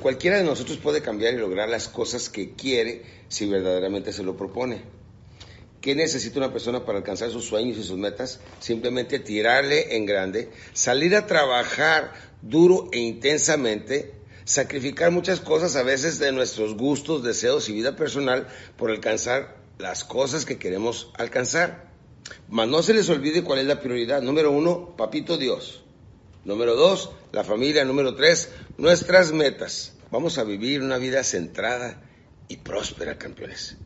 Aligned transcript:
Cualquiera 0.00 0.38
de 0.38 0.44
nosotros 0.44 0.78
puede 0.78 1.02
cambiar 1.02 1.34
y 1.34 1.38
lograr 1.38 1.68
las 1.68 1.88
cosas 1.88 2.28
que 2.28 2.52
quiere 2.54 3.02
si 3.28 3.46
verdaderamente 3.46 4.12
se 4.12 4.22
lo 4.22 4.36
propone. 4.36 4.82
¿Qué 5.80 5.94
necesita 5.94 6.38
una 6.38 6.52
persona 6.52 6.84
para 6.84 6.98
alcanzar 6.98 7.30
sus 7.30 7.44
sueños 7.44 7.78
y 7.78 7.84
sus 7.84 7.96
metas? 7.96 8.40
Simplemente 8.58 9.20
tirarle 9.20 9.96
en 9.96 10.06
grande, 10.06 10.50
salir 10.72 11.14
a 11.14 11.26
trabajar 11.26 12.12
duro 12.42 12.88
e 12.92 12.98
intensamente, 12.98 14.12
sacrificar 14.44 15.12
muchas 15.12 15.40
cosas 15.40 15.76
a 15.76 15.84
veces 15.84 16.18
de 16.18 16.32
nuestros 16.32 16.76
gustos, 16.76 17.22
deseos 17.22 17.68
y 17.68 17.72
vida 17.72 17.94
personal 17.94 18.48
por 18.76 18.90
alcanzar 18.90 19.56
las 19.78 20.04
cosas 20.04 20.44
que 20.44 20.58
queremos 20.58 21.12
alcanzar. 21.14 21.92
Mas 22.48 22.68
no 22.68 22.82
se 22.82 22.94
les 22.94 23.08
olvide 23.08 23.44
cuál 23.44 23.60
es 23.60 23.66
la 23.66 23.80
prioridad. 23.80 24.20
Número 24.20 24.50
uno, 24.50 24.96
papito 24.96 25.38
Dios. 25.38 25.84
Número 26.48 26.76
dos, 26.76 27.10
la 27.30 27.44
familia. 27.44 27.84
Número 27.84 28.14
tres, 28.14 28.48
nuestras 28.78 29.32
metas. 29.32 29.92
Vamos 30.10 30.38
a 30.38 30.44
vivir 30.44 30.80
una 30.80 30.96
vida 30.96 31.22
centrada 31.22 32.00
y 32.48 32.56
próspera, 32.56 33.18
campeones. 33.18 33.76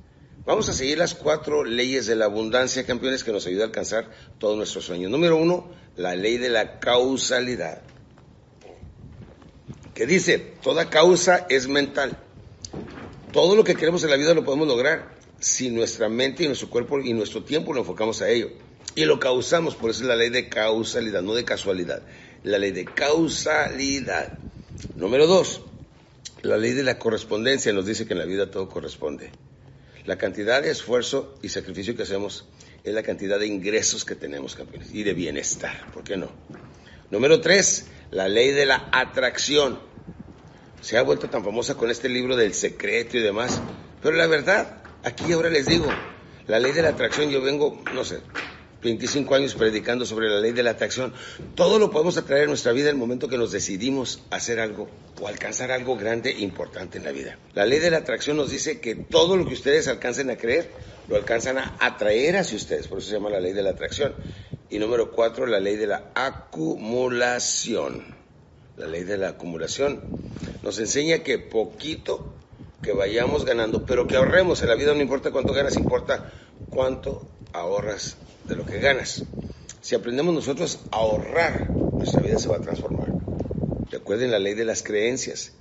Vamos 0.46 0.68
a 0.68 0.72
seguir 0.72 0.96
las 0.96 1.14
cuatro 1.14 1.64
leyes 1.64 2.06
de 2.06 2.14
la 2.14 2.26
abundancia, 2.26 2.86
campeones, 2.86 3.24
que 3.24 3.32
nos 3.32 3.48
ayuda 3.48 3.64
a 3.64 3.66
alcanzar 3.66 4.12
todos 4.38 4.56
nuestros 4.56 4.84
sueños. 4.84 5.10
Número 5.10 5.36
uno, 5.38 5.72
la 5.96 6.14
ley 6.14 6.38
de 6.38 6.50
la 6.50 6.78
causalidad. 6.78 7.82
Que 9.92 10.06
dice, 10.06 10.38
toda 10.62 10.88
causa 10.88 11.44
es 11.50 11.66
mental. 11.66 12.16
Todo 13.32 13.56
lo 13.56 13.64
que 13.64 13.74
queremos 13.74 14.04
en 14.04 14.10
la 14.10 14.16
vida 14.16 14.34
lo 14.34 14.44
podemos 14.44 14.68
lograr 14.68 15.16
si 15.40 15.68
nuestra 15.68 16.08
mente 16.08 16.44
y 16.44 16.46
nuestro 16.46 16.70
cuerpo 16.70 17.00
y 17.00 17.12
nuestro 17.12 17.42
tiempo 17.42 17.72
lo 17.72 17.80
enfocamos 17.80 18.22
a 18.22 18.28
ello. 18.28 18.50
Y 18.94 19.04
lo 19.04 19.18
causamos, 19.18 19.74
por 19.74 19.90
eso 19.90 20.02
es 20.02 20.06
la 20.06 20.14
ley 20.14 20.30
de 20.30 20.48
causalidad, 20.48 21.22
no 21.22 21.34
de 21.34 21.44
casualidad. 21.44 22.02
La 22.44 22.58
ley 22.58 22.72
de 22.72 22.84
causalidad. 22.84 24.38
Número 24.96 25.26
dos, 25.26 25.62
la 26.42 26.56
ley 26.56 26.72
de 26.72 26.82
la 26.82 26.98
correspondencia 26.98 27.72
nos 27.72 27.86
dice 27.86 28.06
que 28.06 28.14
en 28.14 28.18
la 28.18 28.24
vida 28.24 28.50
todo 28.50 28.68
corresponde. 28.68 29.30
La 30.06 30.18
cantidad 30.18 30.60
de 30.60 30.70
esfuerzo 30.70 31.38
y 31.40 31.48
sacrificio 31.48 31.94
que 31.94 32.02
hacemos 32.02 32.46
es 32.82 32.92
la 32.92 33.04
cantidad 33.04 33.38
de 33.38 33.46
ingresos 33.46 34.04
que 34.04 34.16
tenemos, 34.16 34.56
campeones, 34.56 34.92
y 34.92 35.04
de 35.04 35.14
bienestar, 35.14 35.92
¿por 35.92 36.02
qué 36.02 36.16
no? 36.16 36.32
Número 37.10 37.40
tres, 37.40 37.86
la 38.10 38.28
ley 38.28 38.50
de 38.50 38.66
la 38.66 38.88
atracción. 38.90 39.78
Se 40.80 40.98
ha 40.98 41.02
vuelto 41.02 41.30
tan 41.30 41.44
famosa 41.44 41.76
con 41.76 41.90
este 41.90 42.08
libro 42.08 42.34
del 42.34 42.54
secreto 42.54 43.16
y 43.16 43.20
demás, 43.20 43.60
pero 44.02 44.16
la 44.16 44.26
verdad, 44.26 44.82
aquí 45.04 45.30
ahora 45.30 45.48
les 45.48 45.66
digo, 45.66 45.86
la 46.48 46.58
ley 46.58 46.72
de 46.72 46.82
la 46.82 46.88
atracción, 46.88 47.30
yo 47.30 47.40
vengo, 47.40 47.80
no 47.94 48.04
sé, 48.04 48.18
25 48.82 49.34
años 49.34 49.54
predicando 49.54 50.04
sobre 50.04 50.28
la 50.28 50.40
ley 50.40 50.52
de 50.52 50.62
la 50.62 50.72
atracción. 50.72 51.12
Todo 51.54 51.78
lo 51.78 51.90
podemos 51.90 52.16
atraer 52.16 52.44
en 52.44 52.48
nuestra 52.48 52.72
vida 52.72 52.88
en 52.88 52.96
el 52.96 53.00
momento 53.00 53.28
que 53.28 53.38
nos 53.38 53.52
decidimos 53.52 54.22
hacer 54.30 54.58
algo 54.58 54.88
o 55.20 55.28
alcanzar 55.28 55.70
algo 55.70 55.96
grande 55.96 56.30
e 56.30 56.40
importante 56.40 56.98
en 56.98 57.04
la 57.04 57.12
vida. 57.12 57.38
La 57.54 57.64
ley 57.64 57.78
de 57.78 57.90
la 57.90 57.98
atracción 57.98 58.36
nos 58.36 58.50
dice 58.50 58.80
que 58.80 58.96
todo 58.96 59.36
lo 59.36 59.46
que 59.46 59.54
ustedes 59.54 59.86
alcancen 59.86 60.30
a 60.30 60.36
creer, 60.36 60.70
lo 61.08 61.16
alcanzan 61.16 61.58
a 61.58 61.76
atraer 61.80 62.36
hacia 62.36 62.56
ustedes. 62.56 62.88
Por 62.88 62.98
eso 62.98 63.08
se 63.08 63.14
llama 63.14 63.30
la 63.30 63.40
ley 63.40 63.52
de 63.52 63.62
la 63.62 63.70
atracción. 63.70 64.14
Y 64.68 64.78
número 64.78 65.12
cuatro, 65.12 65.46
la 65.46 65.60
ley 65.60 65.76
de 65.76 65.86
la 65.86 66.10
acumulación. 66.14 68.20
La 68.76 68.86
ley 68.86 69.04
de 69.04 69.18
la 69.18 69.28
acumulación 69.28 70.00
nos 70.62 70.78
enseña 70.78 71.18
que 71.18 71.38
poquito 71.38 72.32
que 72.82 72.92
vayamos 72.92 73.44
ganando, 73.44 73.86
pero 73.86 74.08
que 74.08 74.16
ahorremos. 74.16 74.62
En 74.62 74.68
la 74.68 74.74
vida 74.74 74.92
no 74.94 75.02
importa 75.02 75.30
cuánto 75.30 75.52
ganas, 75.52 75.76
importa 75.76 76.32
cuánto 76.70 77.28
ahorras 77.52 78.16
de 78.52 78.58
lo 78.58 78.66
que 78.66 78.78
ganas. 78.78 79.24
Si 79.80 79.94
aprendemos 79.94 80.34
nosotros 80.34 80.80
a 80.90 80.96
ahorrar, 80.96 81.70
nuestra 81.70 82.20
vida 82.20 82.38
se 82.38 82.48
va 82.48 82.56
a 82.56 82.60
transformar. 82.60 83.08
Recuerden 83.90 84.30
la 84.30 84.38
ley 84.38 84.54
de 84.54 84.64
las 84.64 84.82
creencias. 84.82 85.52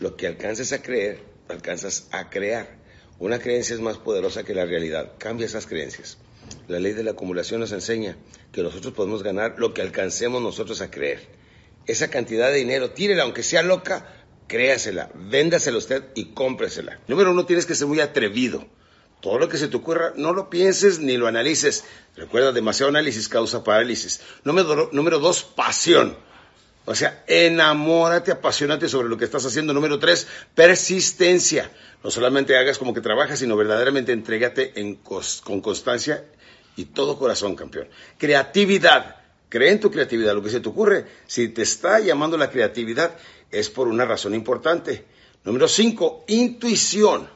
Lo 0.00 0.16
que 0.16 0.26
alcances 0.26 0.72
a 0.72 0.82
creer, 0.82 1.20
alcanzas 1.48 2.08
a 2.10 2.30
crear. 2.30 2.76
Una 3.20 3.38
creencia 3.38 3.74
es 3.74 3.80
más 3.80 3.98
poderosa 3.98 4.42
que 4.42 4.54
la 4.54 4.66
realidad. 4.66 5.12
Cambia 5.18 5.46
esas 5.46 5.66
creencias. 5.66 6.18
La 6.66 6.80
ley 6.80 6.92
de 6.92 7.04
la 7.04 7.12
acumulación 7.12 7.60
nos 7.60 7.72
enseña 7.72 8.16
que 8.52 8.62
nosotros 8.62 8.92
podemos 8.92 9.22
ganar 9.22 9.54
lo 9.58 9.72
que 9.72 9.82
alcancemos 9.82 10.42
nosotros 10.42 10.80
a 10.80 10.90
creer. 10.90 11.20
Esa 11.86 12.08
cantidad 12.08 12.48
de 12.50 12.56
dinero, 12.56 12.90
tírela, 12.90 13.22
aunque 13.22 13.44
sea 13.44 13.62
loca, 13.62 14.06
créasela, 14.48 15.10
véndasela 15.14 15.78
usted 15.78 16.02
y 16.16 16.32
cómpresela. 16.32 17.00
Número 17.06 17.30
uno, 17.30 17.46
tienes 17.46 17.66
que 17.66 17.76
ser 17.76 17.86
muy 17.86 18.00
atrevido. 18.00 18.66
Todo 19.24 19.38
lo 19.38 19.48
que 19.48 19.56
se 19.56 19.68
te 19.68 19.76
ocurra, 19.78 20.12
no 20.16 20.34
lo 20.34 20.50
pienses 20.50 20.98
ni 20.98 21.16
lo 21.16 21.26
analices. 21.26 21.84
Recuerda, 22.14 22.52
demasiado 22.52 22.90
análisis 22.90 23.26
causa 23.30 23.64
parálisis. 23.64 24.20
Número, 24.44 25.18
dos, 25.18 25.44
pasión. 25.44 26.14
O 26.84 26.94
sea, 26.94 27.24
enamórate, 27.26 28.32
apasionate 28.32 28.86
sobre 28.86 29.08
lo 29.08 29.16
que 29.16 29.24
estás 29.24 29.46
haciendo. 29.46 29.72
Número 29.72 29.98
tres, 29.98 30.26
persistencia. 30.54 31.70
No 32.02 32.10
solamente 32.10 32.58
hagas 32.58 32.76
como 32.76 32.92
que 32.92 33.00
trabajas, 33.00 33.38
sino 33.38 33.56
verdaderamente 33.56 34.12
entrégate 34.12 34.78
en 34.78 34.96
con 34.96 35.62
constancia 35.62 36.26
y 36.76 36.84
todo 36.84 37.18
corazón, 37.18 37.56
campeón. 37.56 37.88
Creatividad. 38.18 39.22
Cree 39.48 39.70
en 39.70 39.80
tu 39.80 39.90
creatividad, 39.90 40.34
lo 40.34 40.42
que 40.42 40.50
se 40.50 40.60
te 40.60 40.68
ocurre. 40.68 41.06
Si 41.26 41.48
te 41.48 41.62
está 41.62 41.98
llamando 41.98 42.36
la 42.36 42.50
creatividad, 42.50 43.16
es 43.50 43.70
por 43.70 43.88
una 43.88 44.04
razón 44.04 44.34
importante. 44.34 45.06
Número 45.44 45.66
cinco, 45.66 46.26
intuición. 46.28 47.32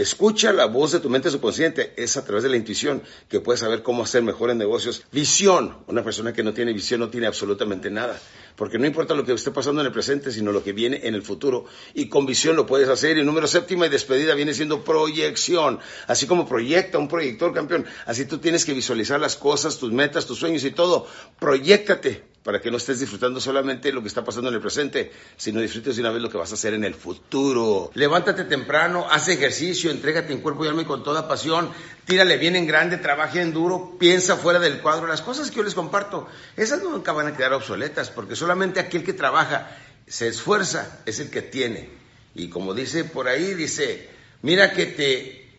Escucha 0.00 0.50
la 0.54 0.64
voz 0.64 0.92
de 0.92 1.00
tu 1.00 1.10
mente 1.10 1.28
subconsciente. 1.28 1.92
Es 1.94 2.16
a 2.16 2.24
través 2.24 2.42
de 2.42 2.48
la 2.48 2.56
intuición 2.56 3.02
que 3.28 3.40
puedes 3.40 3.60
saber 3.60 3.82
cómo 3.82 4.02
hacer 4.02 4.22
mejor 4.22 4.48
en 4.48 4.56
negocios. 4.56 5.04
Visión. 5.12 5.76
Una 5.88 6.02
persona 6.02 6.32
que 6.32 6.42
no 6.42 6.54
tiene 6.54 6.72
visión 6.72 7.00
no 7.00 7.10
tiene 7.10 7.26
absolutamente 7.26 7.90
nada. 7.90 8.18
Porque 8.56 8.78
no 8.78 8.86
importa 8.86 9.12
lo 9.12 9.26
que 9.26 9.34
esté 9.34 9.50
pasando 9.50 9.82
en 9.82 9.88
el 9.88 9.92
presente, 9.92 10.32
sino 10.32 10.52
lo 10.52 10.64
que 10.64 10.72
viene 10.72 11.00
en 11.02 11.14
el 11.14 11.20
futuro. 11.20 11.66
Y 11.92 12.08
con 12.08 12.24
visión 12.24 12.56
lo 12.56 12.64
puedes 12.64 12.88
hacer. 12.88 13.18
Y 13.18 13.24
número 13.24 13.46
séptima 13.46 13.84
y 13.84 13.90
despedida 13.90 14.34
viene 14.34 14.54
siendo 14.54 14.82
proyección. 14.82 15.80
Así 16.06 16.26
como 16.26 16.48
proyecta 16.48 16.96
un 16.96 17.06
proyector 17.06 17.52
campeón. 17.52 17.84
Así 18.06 18.24
tú 18.24 18.38
tienes 18.38 18.64
que 18.64 18.72
visualizar 18.72 19.20
las 19.20 19.36
cosas, 19.36 19.76
tus 19.76 19.92
metas, 19.92 20.24
tus 20.24 20.38
sueños 20.38 20.64
y 20.64 20.70
todo. 20.70 21.06
Proyectate 21.38 22.29
para 22.42 22.60
que 22.60 22.70
no 22.70 22.78
estés 22.78 23.00
disfrutando 23.00 23.38
solamente 23.40 23.92
lo 23.92 24.00
que 24.00 24.08
está 24.08 24.24
pasando 24.24 24.48
en 24.48 24.54
el 24.54 24.60
presente, 24.60 25.12
sino 25.36 25.60
disfrutes 25.60 25.96
de 25.96 26.02
una 26.02 26.10
vez 26.10 26.22
lo 26.22 26.30
que 26.30 26.38
vas 26.38 26.50
a 26.50 26.54
hacer 26.54 26.72
en 26.72 26.84
el 26.84 26.94
futuro. 26.94 27.90
Levántate 27.94 28.44
temprano, 28.44 29.06
haz 29.10 29.28
ejercicio, 29.28 29.90
entrégate 29.90 30.32
en 30.32 30.40
cuerpo 30.40 30.64
y 30.64 30.68
alma 30.68 30.86
con 30.86 31.04
toda 31.04 31.28
pasión, 31.28 31.70
tírale 32.06 32.38
bien 32.38 32.56
en 32.56 32.66
grande, 32.66 32.96
trabaja 32.96 33.42
en 33.42 33.52
duro, 33.52 33.96
piensa 33.98 34.36
fuera 34.36 34.58
del 34.58 34.80
cuadro. 34.80 35.06
Las 35.06 35.20
cosas 35.20 35.50
que 35.50 35.56
yo 35.56 35.62
les 35.62 35.74
comparto, 35.74 36.26
esas 36.56 36.82
nunca 36.82 37.12
van 37.12 37.26
a 37.26 37.36
quedar 37.36 37.52
obsoletas, 37.52 38.10
porque 38.10 38.36
solamente 38.36 38.80
aquel 38.80 39.04
que 39.04 39.12
trabaja, 39.12 39.76
se 40.06 40.28
esfuerza, 40.28 41.00
es 41.04 41.20
el 41.20 41.30
que 41.30 41.42
tiene. 41.42 41.90
Y 42.34 42.48
como 42.48 42.72
dice 42.72 43.04
por 43.04 43.28
ahí, 43.28 43.54
dice, 43.54 44.08
mira 44.40 44.72
que 44.72 44.86
te 44.86 45.50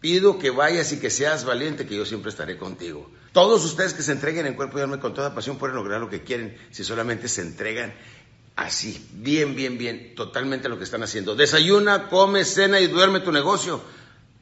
pido 0.00 0.38
que 0.38 0.50
vayas 0.50 0.92
y 0.92 1.00
que 1.00 1.10
seas 1.10 1.44
valiente, 1.44 1.86
que 1.86 1.96
yo 1.96 2.06
siempre 2.06 2.30
estaré 2.30 2.56
contigo. 2.56 3.10
Todos 3.32 3.64
ustedes 3.64 3.94
que 3.94 4.02
se 4.02 4.12
entreguen 4.12 4.46
en 4.46 4.54
cuerpo 4.54 4.78
y 4.78 4.82
alma 4.82 4.98
con 5.00 5.14
toda 5.14 5.34
pasión 5.34 5.56
pueden 5.56 5.76
lograr 5.76 6.00
lo 6.00 6.10
que 6.10 6.22
quieren 6.22 6.56
si 6.70 6.82
solamente 6.84 7.28
se 7.28 7.42
entregan 7.42 7.94
así, 8.60 9.08
bien, 9.12 9.56
bien, 9.56 9.78
bien, 9.78 10.14
totalmente 10.14 10.68
lo 10.68 10.76
que 10.76 10.84
están 10.84 11.02
haciendo. 11.02 11.34
Desayuna, 11.34 12.08
come, 12.08 12.44
cena 12.44 12.78
y 12.80 12.88
duerme 12.88 13.20
tu 13.20 13.32
negocio 13.32 13.80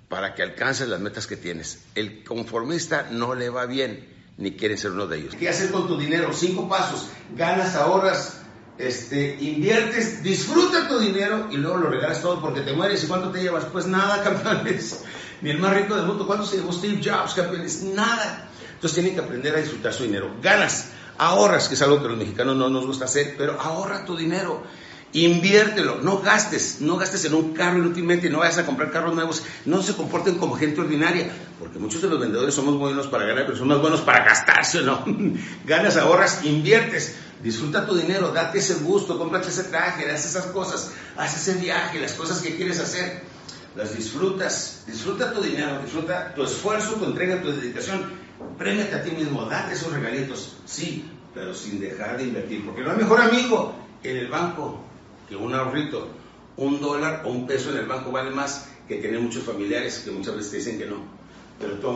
para 0.08 0.35
que 0.35 0.43
alcances 0.43 0.88
las 0.88 1.00
metas 1.00 1.26
que 1.26 1.37
tienes. 1.37 1.85
El 1.94 2.25
conformista 2.25 3.08
no 3.11 3.35
le 3.35 3.49
va 3.49 3.67
bien, 3.67 4.08
ni 4.37 4.56
quiere 4.56 4.76
ser 4.76 4.93
uno 4.93 5.06
de 5.06 5.19
ellos. 5.19 5.34
¿Qué 5.37 5.49
hacer 5.49 5.70
con 5.70 5.87
tu 5.87 5.96
dinero? 5.96 6.32
Cinco 6.32 6.69
pasos. 6.69 7.08
Ganas, 7.37 7.76
ahorras, 7.76 8.41
este, 8.76 9.37
inviertes, 9.41 10.23
disfruta 10.23 10.88
tu 10.88 10.99
dinero 10.99 11.49
y 11.50 11.56
luego 11.56 11.76
lo 11.76 11.91
regalas 11.91 12.20
todo 12.20 12.41
porque 12.41 12.62
te 12.62 12.73
mueres. 12.73 13.05
¿Y 13.05 13.06
cuánto 13.06 13.31
te 13.31 13.41
llevas? 13.41 13.67
Pues 13.67 13.87
nada, 13.87 14.23
campeones. 14.25 15.05
Ni 15.43 15.50
el 15.50 15.58
más 15.58 15.76
rico 15.76 15.94
del 15.94 16.06
mundo. 16.06 16.26
¿Cuánto 16.26 16.44
se 16.44 16.56
llevó 16.56 16.73
Steve 16.73 17.00
Jobs, 17.05 17.34
campeones? 17.34 17.82
Nada. 17.82 18.47
Entonces 18.78 18.94
tienen 18.94 19.14
que 19.16 19.20
aprender 19.20 19.56
a 19.56 19.58
disfrutar 19.58 19.92
su 19.92 20.04
dinero. 20.04 20.36
Ganas, 20.40 20.90
ahorras, 21.19 21.66
que 21.66 21.75
es 21.75 21.82
algo 21.82 22.00
que 22.00 22.06
los 22.06 22.16
mexicanos 22.16 22.56
no 22.56 22.70
nos 22.70 22.86
gusta 22.86 23.06
hacer, 23.06 23.34
pero 23.36 23.60
ahorra 23.60 24.04
tu 24.04 24.16
dinero. 24.16 24.62
Inviértelo, 25.14 25.96
no 26.00 26.20
gastes, 26.20 26.80
no 26.80 26.96
gastes 26.96 27.25
en 27.25 27.34
un 27.34 27.54
carro 27.54 27.78
inútilmente, 27.78 28.30
no 28.30 28.38
vayas 28.38 28.58
a 28.58 28.66
comprar 28.66 28.92
carros 28.92 29.16
nuevos, 29.16 29.42
no 29.64 29.82
se 29.82 29.96
comporten 29.96 30.36
como 30.36 30.54
gente 30.54 30.80
ordinaria, 30.80 31.28
porque 31.58 31.80
muchos 31.80 32.02
de 32.02 32.08
los 32.08 32.20
vendedores 32.20 32.54
somos 32.54 32.78
buenos 32.78 33.08
para 33.08 33.26
ganar, 33.26 33.46
pero 33.46 33.58
son 33.58 33.66
más 33.66 33.80
buenos 33.80 34.02
para 34.02 34.25
gastarse, 34.25 34.82
¿no? 34.82 35.02
Ganas, 35.66 35.96
ahorras, 35.96 36.44
inviertes, 36.44 37.16
disfruta 37.42 37.84
tu 37.84 37.96
dinero, 37.96 38.28
date 38.28 38.58
ese 38.58 38.74
gusto, 38.74 39.19
cómprate 39.19 39.48
ese 39.48 39.64
traje, 39.64 40.08
haz 40.08 40.24
esas 40.24 40.46
cosas, 40.46 40.92
haz 41.16 41.36
ese 41.36 41.58
viaje, 41.58 41.98
las 41.98 42.12
cosas 42.12 42.40
que 42.40 42.54
quieres 42.54 42.78
hacer, 42.78 43.22
las 43.74 43.96
disfrutas, 43.96 44.84
disfruta 44.86 45.32
tu 45.32 45.42
dinero, 45.42 45.81
disfruta 45.82 46.32
tu 46.34 46.44
esfuerzo, 46.44 46.92
tu 46.94 47.06
entrega, 47.06 47.42
tu 47.42 47.50
dedicación, 47.50 48.27
Prémete 48.56 48.94
a 48.94 49.02
ti 49.02 49.11
mismo, 49.12 49.44
date 49.44 49.75
esos 49.75 49.93
regalitos, 49.93 50.56
sí, 50.64 51.11
pero 51.35 51.55
sin 51.55 51.81
dejar 51.81 52.17
de 52.17 52.25
invertir, 52.25 52.64
porque 52.64 52.82
no 52.82 52.90
hay 52.90 52.96
mejor 52.96 53.20
amigo 53.20 53.75
en 54.02 54.17
el 54.17 54.29
banco 54.29 54.81
que 55.29 55.37
un 55.37 55.55
ahorrito. 55.55 56.08
Un 56.56 56.81
dólar 56.81 57.23
o 57.25 57.31
un 57.31 57.46
peso 57.46 57.70
en 57.70 57.79
el 57.79 57.87
banco 57.87 58.11
vale 58.11 58.31
más 58.31 58.69
que 58.88 58.96
tener 58.96 59.20
muchos 59.20 59.44
familiares 59.44 60.02
que 60.05 60.11
muchas 60.11 60.35
veces 60.35 60.50
te 60.50 60.56
dicen 60.56 60.79
que 60.79 60.87
no. 60.87 60.96
Pero 61.61 61.75
tu, 61.75 61.88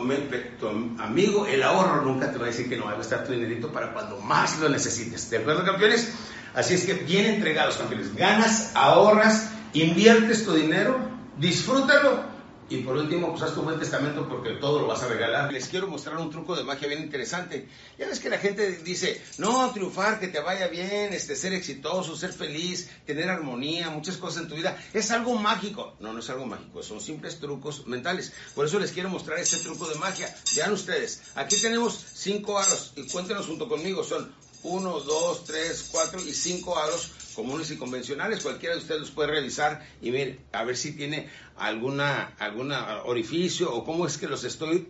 amigo, 1.00 1.47
el 1.47 1.62
ahorro, 1.62 2.03
nunca 2.03 2.31
te 2.31 2.39
va 2.39 2.45
a 2.45 2.49
decir 2.49 2.69
que 2.69 2.77
no 2.77 2.85
va 2.85 2.93
a 2.93 2.97
gastar 2.97 3.25
tu 3.25 3.33
dinerito 3.33 3.73
para 3.73 3.93
cuando 3.93 4.21
más 4.21 4.61
lo 4.61 4.69
necesites. 4.69 5.31
¿De 5.31 5.38
acuerdo, 5.38 5.65
campeones? 5.65 6.12
Así 6.55 6.75
es 6.75 6.85
que 6.85 6.95
bien 6.95 7.27
entregados, 7.27 7.77
campeones. 7.77 8.15
Ganas, 8.15 8.73
ahorras, 8.75 9.50
inviertes 9.73 10.45
tu 10.45 10.55
dinero, 10.55 10.99
disfrútalo 11.38 12.31
y 12.69 12.79
por 12.79 12.97
último, 12.97 13.31
pues 13.31 13.43
haz 13.43 13.55
tu 13.55 13.62
buen 13.62 13.79
testamento 13.79 14.29
porque 14.29 14.53
todo 14.53 14.81
lo 14.81 14.87
vas 14.87 15.03
a 15.03 15.09
regalar. 15.09 15.53
Les 15.53 15.69
quiero 15.69 15.88
mostrar 15.88 16.17
un 16.17 16.31
truco 16.31 16.56
de 16.56 16.64
magia 16.64 16.88
bien 16.88 17.03
interesante. 17.03 17.69
Ya 17.99 18.06
ves 18.06 18.19
que 18.19 18.31
la 18.31 18.38
gente 18.38 18.79
dice, 18.79 19.20
no, 19.38 19.70
triunfar, 19.73 20.19
que 20.19 20.29
te 20.29 20.41
vaya 20.41 20.69
bien, 20.69 21.12
este, 21.12 21.37
ser 21.37 21.53
exitoso, 21.53 22.17
ser 22.17 22.32
feliz, 22.32 22.91
tener 23.05 23.29
armonía, 23.29 23.91
muchas 23.91 24.17
cosas 24.17 24.44
en 24.44 24.49
tu 24.49 24.55
vida. 24.55 24.79
Es 24.94 25.11
algo 25.11 25.35
mágico. 25.35 25.97
No, 26.00 26.12
no 26.12 26.20
es 26.20 26.31
algo 26.31 26.47
mágico, 26.47 26.82
son 26.82 27.00
simples 27.00 27.38
trucos 27.41 27.87
mentales. 27.87 28.32
Por 28.55 28.67
eso 28.67 28.79
les 28.79 28.93
quiero 28.93 29.11
mostrar 29.11 29.38
este 29.38 29.59
truco 29.59 29.87
de 29.87 29.97
magia. 29.97 30.35
Vean 30.56 30.73
ustedes, 30.73 31.23
aquí 31.35 31.56
tenemos 31.56 31.94
cinco 32.14 32.59
aros 32.59 32.93
y 32.97 33.06
cuéntenos 33.09 33.47
junto 33.47 33.69
conmigo, 33.69 34.03
son 34.03 34.32
uno, 34.64 35.00
dos, 35.00 35.44
tres, 35.44 35.88
cuatro 35.91 36.20
y 36.20 36.35
cinco 36.35 36.79
aros 36.79 37.11
comunes 37.35 37.70
y 37.70 37.76
convencionales. 37.76 38.43
Cualquiera 38.43 38.75
de 38.75 38.81
ustedes 38.81 39.00
los 39.00 39.11
puede 39.11 39.31
revisar 39.31 39.87
y 40.00 40.11
ver 40.11 40.41
a 40.53 40.64
ver 40.64 40.76
si 40.76 40.93
tiene 40.93 41.31
alguna, 41.56 42.35
alguna 42.38 43.03
orificio 43.05 43.73
o 43.73 43.85
cómo 43.85 44.06
es 44.06 44.19
que 44.19 44.29
los 44.29 44.44
estoy 44.44 44.88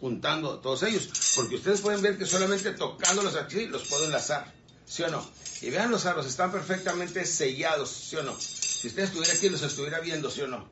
juntando 0.00 0.58
todos 0.58 0.82
ellos. 0.82 1.08
Porque 1.36 1.56
ustedes 1.56 1.80
pueden 1.80 2.02
ver 2.02 2.18
que 2.18 2.26
solamente 2.26 2.72
tocándolos 2.72 3.36
aquí 3.36 3.66
los 3.66 3.86
puedo 3.88 4.04
enlazar. 4.04 4.52
¿Sí 4.84 5.02
o 5.02 5.08
no? 5.08 5.26
Y 5.62 5.70
vean 5.70 5.90
los 5.90 6.06
aros, 6.06 6.26
están 6.26 6.50
perfectamente 6.50 7.24
sellados, 7.24 7.88
¿sí 7.88 8.16
o 8.16 8.22
no? 8.22 8.38
Si 8.38 8.88
usted 8.88 9.04
estuviera 9.04 9.32
aquí, 9.32 9.48
los 9.48 9.62
estuviera 9.62 10.00
viendo, 10.00 10.28
¿sí 10.28 10.40
o 10.40 10.48
no? 10.48 10.68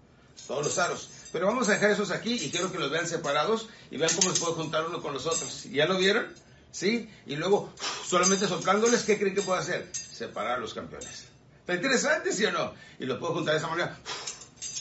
Todos 0.49 0.65
los 0.65 0.79
aros. 0.79 1.09
Pero 1.33 1.47
vamos 1.47 1.69
a 1.69 1.73
dejar 1.73 1.93
esos 1.93 2.11
aquí 2.11 2.33
y 2.33 2.51
quiero 2.51 2.73
que 2.73 2.79
los 2.79 2.91
vean 2.91 3.07
separados 3.07 3.69
y 3.91 3.99
vean 3.99 4.11
cómo 4.17 4.31
los 4.31 4.41
puedo 4.41 4.55
juntar 4.55 4.85
uno 4.85 5.01
con 5.01 5.15
los 5.15 5.27
otros. 5.27 5.65
¿Ya 5.71 5.87
lo 5.87 5.97
vieron? 5.97 6.27
¿Sí? 6.73 7.09
Y 7.27 7.37
luego, 7.37 7.73
solamente 8.07 8.47
soltándoles, 8.47 9.03
¿qué 9.03 9.19
creen 9.19 9.35
que 9.35 9.43
puedo 9.43 9.59
hacer? 9.59 9.89
Separar 9.93 10.53
a 10.53 10.59
los 10.59 10.75
campeones. 10.75 11.25
¿Está 11.61 11.75
interesante, 11.75 12.33
sí 12.33 12.45
o 12.45 12.53
no? 12.53 12.75
Y 12.99 13.07
lo 13.07 13.19
puedo 13.19 13.35
juntar 13.35 13.55
de 13.55 13.59
esa 13.59 13.69
manera. 13.69 13.99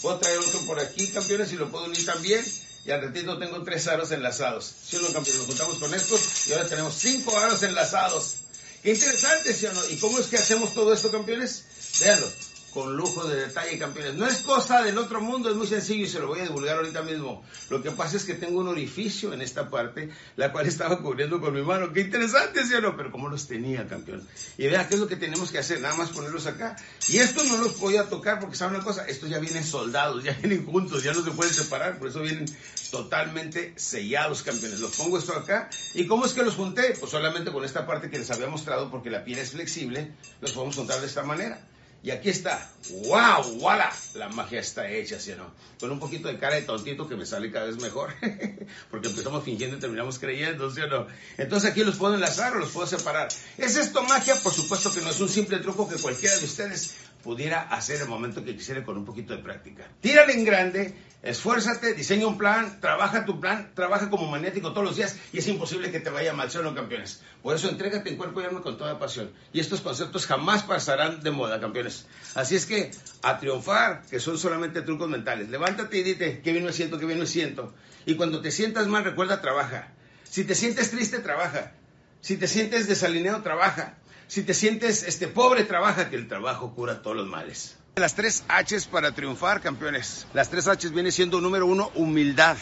Puedo 0.01 0.17
traer 0.19 0.39
otro 0.39 0.59
por 0.61 0.79
aquí, 0.79 1.07
campeones, 1.07 1.51
y 1.51 1.55
lo 1.55 1.69
puedo 1.69 1.85
unir 1.85 2.05
también. 2.05 2.43
Y 2.85 2.91
al 2.91 3.01
ratito 3.01 3.37
tengo 3.37 3.63
tres 3.63 3.87
aros 3.87 4.11
enlazados. 4.11 4.65
¿Sí 4.65 4.97
o 4.97 5.01
campeones? 5.13 5.37
Lo 5.37 5.45
juntamos 5.45 5.75
con 5.75 5.93
estos 5.93 6.47
y 6.47 6.53
ahora 6.53 6.67
tenemos 6.67 6.93
cinco 6.93 7.37
aros 7.37 7.61
enlazados. 7.63 8.37
Qué 8.81 8.93
interesante, 8.93 9.53
¿sí 9.53 9.65
o 9.65 9.73
no? 9.73 9.89
¿Y 9.89 9.97
cómo 9.97 10.19
es 10.19 10.27
que 10.27 10.37
hacemos 10.37 10.73
todo 10.73 10.93
esto, 10.93 11.11
campeones? 11.11 11.65
Véanlo 11.99 12.48
con 12.73 12.95
lujo 12.95 13.27
de 13.27 13.47
detalle, 13.47 13.77
campeones. 13.77 14.15
No 14.15 14.25
es 14.25 14.37
cosa 14.39 14.81
del 14.83 14.97
otro 14.97 15.21
mundo, 15.21 15.49
es 15.49 15.55
muy 15.55 15.67
sencillo 15.67 16.05
y 16.05 16.09
se 16.09 16.19
lo 16.19 16.27
voy 16.27 16.39
a 16.39 16.43
divulgar 16.43 16.77
ahorita 16.77 17.01
mismo. 17.01 17.43
Lo 17.69 17.81
que 17.81 17.91
pasa 17.91 18.17
es 18.17 18.25
que 18.25 18.33
tengo 18.33 18.59
un 18.59 18.67
orificio 18.67 19.33
en 19.33 19.41
esta 19.41 19.69
parte, 19.69 20.09
la 20.35 20.51
cual 20.51 20.67
estaba 20.67 21.01
cubriendo 21.01 21.39
con 21.39 21.53
mi 21.53 21.61
mano. 21.61 21.91
Qué 21.93 22.01
interesante, 22.01 22.65
¿sí 22.65 22.73
o 22.73 22.81
no? 22.81 22.95
Pero 22.95 23.11
¿cómo 23.11 23.29
los 23.29 23.47
tenía, 23.47 23.87
campeón? 23.87 24.27
Y 24.57 24.67
vea 24.67 24.87
qué 24.87 24.95
es 24.95 24.99
lo 24.99 25.07
que 25.07 25.15
tenemos 25.15 25.51
que 25.51 25.59
hacer, 25.59 25.81
nada 25.81 25.95
más 25.95 26.09
ponerlos 26.09 26.45
acá. 26.45 26.75
Y 27.07 27.17
esto 27.17 27.43
no 27.43 27.57
los 27.57 27.79
voy 27.79 27.97
a 27.97 28.09
tocar 28.09 28.39
porque, 28.39 28.55
¿saben 28.55 28.75
una 28.75 28.83
cosa? 28.83 29.05
Estos 29.05 29.29
ya 29.29 29.39
vienen 29.39 29.63
soldados, 29.63 30.23
ya 30.23 30.33
vienen 30.41 30.65
juntos, 30.65 31.03
ya 31.03 31.13
no 31.13 31.23
se 31.23 31.31
pueden 31.31 31.53
separar, 31.53 31.97
por 31.97 32.09
eso 32.09 32.21
vienen 32.21 32.45
totalmente 32.91 33.73
sellados, 33.75 34.43
campeones. 34.43 34.79
Los 34.79 34.95
pongo 34.95 35.17
esto 35.17 35.33
acá. 35.33 35.69
¿Y 35.93 36.07
cómo 36.07 36.25
es 36.25 36.33
que 36.33 36.43
los 36.43 36.55
junté? 36.55 36.95
Pues 36.99 37.11
solamente 37.11 37.51
con 37.51 37.63
esta 37.65 37.85
parte 37.85 38.09
que 38.09 38.19
les 38.19 38.29
había 38.31 38.47
mostrado, 38.47 38.89
porque 38.91 39.09
la 39.09 39.23
piel 39.23 39.39
es 39.39 39.51
flexible, 39.51 40.11
los 40.41 40.51
podemos 40.51 40.75
juntar 40.75 40.99
de 40.99 41.07
esta 41.07 41.23
manera. 41.23 41.59
Y 42.01 42.11
aquí 42.11 42.29
está. 42.29 42.71
¡Wow! 42.89 43.59
¡Wala! 43.59 43.91
La 44.13 44.29
magia 44.29 44.61
está 44.61 44.89
hecha, 44.89 45.19
¿sí 45.19 45.31
o 45.31 45.35
no? 45.35 45.51
Con 45.79 45.91
un 45.91 45.99
poquito 45.99 46.29
de 46.29 46.39
cara 46.39 46.55
de 46.55 46.61
tontito 46.61 47.09
que 47.09 47.15
me 47.15 47.25
sale 47.25 47.51
cada 47.51 47.65
vez 47.65 47.77
mejor. 47.77 48.13
Porque 48.91 49.09
empezamos 49.09 49.43
fingiendo 49.43 49.75
y 49.75 49.79
terminamos 49.79 50.17
creyendo, 50.17 50.71
¿sí 50.71 50.79
o 50.81 50.87
no? 50.87 51.07
Entonces 51.37 51.69
aquí 51.69 51.83
los 51.83 51.97
puedo 51.97 52.15
enlazar 52.15 52.55
o 52.55 52.59
los 52.59 52.69
puedo 52.69 52.87
separar. 52.87 53.27
¿Es 53.57 53.75
esto 53.75 54.01
magia? 54.03 54.35
Por 54.35 54.53
supuesto 54.53 54.93
que 54.93 55.01
no 55.01 55.09
es 55.09 55.19
un 55.19 55.29
simple 55.29 55.57
truco 55.59 55.89
que 55.89 55.97
cualquiera 55.97 56.37
de 56.37 56.45
ustedes 56.45 56.95
pudiera 57.23 57.61
hacer 57.61 58.01
el 58.01 58.07
momento 58.07 58.43
que 58.43 58.55
quisiera 58.55 58.83
con 58.83 58.97
un 58.97 59.05
poquito 59.05 59.35
de 59.35 59.43
práctica. 59.43 59.87
Tírale 60.01 60.33
en 60.33 60.45
grande, 60.45 60.95
esfuérzate, 61.21 61.93
diseña 61.93 62.27
un 62.27 62.37
plan, 62.37 62.79
trabaja 62.79 63.25
tu 63.25 63.39
plan, 63.39 63.71
trabaja 63.73 64.09
como 64.09 64.29
magnético 64.29 64.71
todos 64.71 64.87
los 64.87 64.95
días 64.95 65.17
y 65.33 65.39
es 65.39 65.47
imposible 65.47 65.91
que 65.91 65.99
te 65.99 66.09
vaya 66.09 66.33
mal, 66.33 66.49
¿sí 66.49 66.57
no, 66.63 66.73
campeones? 66.73 67.21
Por 67.43 67.55
eso 67.55 67.69
entrégate 67.69 68.09
en 68.09 68.17
cuerpo 68.17 68.41
y 68.41 68.45
alma 68.45 68.61
con 68.61 68.77
toda 68.77 68.99
pasión. 68.99 69.31
Y 69.53 69.59
estos 69.59 69.81
conceptos 69.81 70.25
jamás 70.25 70.63
pasarán 70.63 71.21
de 71.21 71.31
moda, 71.31 71.59
campeones. 71.59 72.07
Así 72.35 72.55
es 72.55 72.65
que 72.65 72.91
a 73.21 73.39
triunfar, 73.39 74.03
que 74.09 74.19
son 74.19 74.37
solamente 74.37 74.81
trucos 74.81 75.09
mentales. 75.09 75.49
Levántate 75.49 75.97
y 75.97 76.03
dite, 76.03 76.41
qué 76.41 76.51
bien 76.51 76.65
me 76.65 76.73
siento, 76.73 76.97
qué 76.97 77.05
bien 77.05 77.19
me 77.19 77.25
siento. 77.25 77.73
Y 78.05 78.15
cuando 78.15 78.41
te 78.41 78.51
sientas 78.51 78.87
mal, 78.87 79.03
recuerda, 79.03 79.41
trabaja. 79.41 79.89
Si 80.23 80.43
te 80.43 80.55
sientes 80.55 80.91
triste, 80.91 81.19
trabaja. 81.19 81.73
Si 82.21 82.37
te 82.37 82.47
sientes 82.47 82.87
desalineado, 82.87 83.41
trabaja. 83.41 83.98
Si 84.29 84.43
te 84.43 84.53
sientes 84.53 85.01
este, 85.01 85.27
pobre, 85.27 85.63
trabaja, 85.63 86.11
que 86.11 86.15
el 86.15 86.27
trabajo 86.27 86.75
cura 86.75 87.01
todos 87.01 87.17
los 87.17 87.25
males. 87.25 87.75
Las 87.95 88.13
tres 88.13 88.43
H's 88.47 88.85
para 88.85 89.11
triunfar, 89.11 89.59
campeones. 89.59 90.27
Las 90.35 90.51
tres 90.51 90.67
H's 90.67 90.91
viene 90.91 91.11
siendo 91.11 91.41
número 91.41 91.65
uno, 91.65 91.91
humildad. 91.95 92.55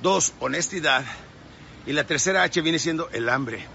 Dos, 0.00 0.32
honestidad. 0.40 1.04
Y 1.86 1.92
la 1.92 2.04
tercera 2.04 2.44
H 2.44 2.62
viene 2.62 2.78
siendo 2.78 3.10
el 3.10 3.28
hambre. 3.28 3.66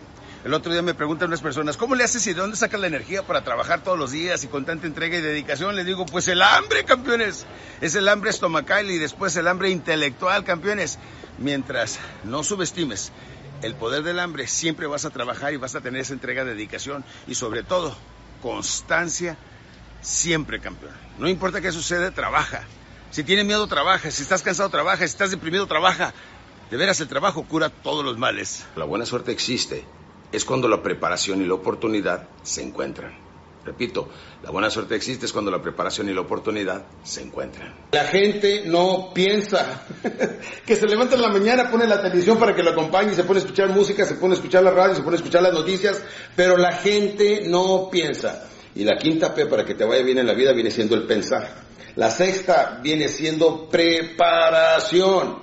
El 0.43 0.55
otro 0.55 0.71
día 0.71 0.81
me 0.81 0.95
preguntan 0.95 1.27
unas 1.27 1.41
personas, 1.41 1.77
¿cómo 1.77 1.93
le 1.93 2.03
haces 2.03 2.25
y 2.25 2.33
de 2.33 2.41
dónde 2.41 2.57
sacas 2.57 2.79
la 2.79 2.87
energía 2.87 3.21
para 3.21 3.43
trabajar 3.43 3.83
todos 3.83 3.99
los 3.99 4.09
días 4.09 4.43
y 4.43 4.47
con 4.47 4.65
tanta 4.65 4.87
entrega 4.87 5.15
y 5.15 5.21
dedicación? 5.21 5.75
Les 5.75 5.85
digo, 5.85 6.07
pues 6.07 6.27
el 6.27 6.41
hambre, 6.41 6.85
campeones. 6.85 7.45
Es 7.81 7.93
el 7.93 8.07
hambre 8.07 8.31
estomacal 8.31 8.89
y 8.89 8.97
después 8.97 9.35
el 9.35 9.47
hambre 9.47 9.69
intelectual, 9.69 10.43
campeones. 10.43 10.97
Mientras 11.37 11.99
no 12.23 12.43
subestimes 12.43 13.11
el 13.65 13.75
poder 13.75 14.03
del 14.03 14.19
hambre, 14.19 14.45
siempre 14.47 14.85
vas 14.85 15.05
a 15.05 15.09
trabajar 15.09 15.53
y 15.53 15.57
vas 15.57 15.75
a 15.75 15.81
tener 15.81 16.01
esa 16.01 16.13
entrega 16.13 16.45
de 16.45 16.53
dedicación 16.53 17.03
y 17.27 17.33
sobre 17.33 17.63
todo 17.63 17.95
constancia 18.41 19.37
siempre, 20.01 20.59
campeón. 20.59 20.93
No 21.17 21.27
importa 21.27 21.61
qué 21.61 21.71
sucede, 21.71 22.11
trabaja. 22.11 22.63
Si 23.09 23.23
tienes 23.23 23.45
miedo, 23.45 23.65
trabaja. 23.67 24.11
Si 24.11 24.21
estás 24.21 24.43
cansado, 24.43 24.69
trabaja. 24.69 24.99
Si 24.99 25.05
estás 25.05 25.31
deprimido, 25.31 25.65
trabaja. 25.65 26.13
De 26.69 26.77
veras, 26.77 26.99
el 26.99 27.07
trabajo 27.07 27.43
cura 27.45 27.69
todos 27.69 28.05
los 28.05 28.17
males. 28.17 28.65
La 28.75 28.85
buena 28.85 29.05
suerte 29.05 29.31
existe 29.31 29.83
es 30.31 30.45
cuando 30.45 30.67
la 30.67 30.83
preparación 30.83 31.41
y 31.41 31.45
la 31.45 31.55
oportunidad 31.55 32.27
se 32.43 32.61
encuentran. 32.61 33.24
Repito, 33.65 34.07
la 34.43 34.51
buena 34.51 34.69
suerte 34.69 34.95
existe 34.95 35.25
es 35.25 35.33
cuando 35.33 35.49
la 35.49 35.59
preparación 35.59 36.07
y 36.07 36.13
la 36.13 36.21
oportunidad 36.21 36.85
se 37.03 37.23
encuentran. 37.23 37.73
La 37.93 38.03
gente 38.05 38.63
no 38.67 39.11
piensa. 39.11 39.87
que 40.65 40.75
se 40.75 40.85
levanta 40.85 41.15
en 41.15 41.23
la 41.23 41.29
mañana, 41.29 41.71
pone 41.71 41.87
la 41.87 41.99
televisión 41.99 42.37
para 42.37 42.55
que 42.55 42.61
lo 42.61 42.69
acompañe, 42.69 43.15
se 43.15 43.23
pone 43.23 43.39
a 43.39 43.41
escuchar 43.41 43.69
música, 43.69 44.05
se 44.05 44.15
pone 44.15 44.35
a 44.35 44.37
escuchar 44.37 44.63
la 44.63 44.69
radio, 44.69 44.93
se 44.93 45.01
pone 45.01 45.15
a 45.15 45.17
escuchar 45.17 45.41
las 45.41 45.53
noticias, 45.53 45.99
pero 46.35 46.57
la 46.57 46.73
gente 46.73 47.47
no 47.47 47.89
piensa. 47.91 48.47
Y 48.75 48.83
la 48.83 48.97
quinta 48.97 49.33
P 49.33 49.47
para 49.47 49.65
que 49.65 49.73
te 49.73 49.83
vaya 49.83 50.03
bien 50.03 50.19
en 50.19 50.27
la 50.27 50.33
vida 50.33 50.53
viene 50.53 50.69
siendo 50.69 50.95
el 50.95 51.07
pensar. 51.07 51.63
La 51.95 52.11
sexta 52.11 52.79
viene 52.83 53.07
siendo 53.07 53.67
preparación. 53.67 55.39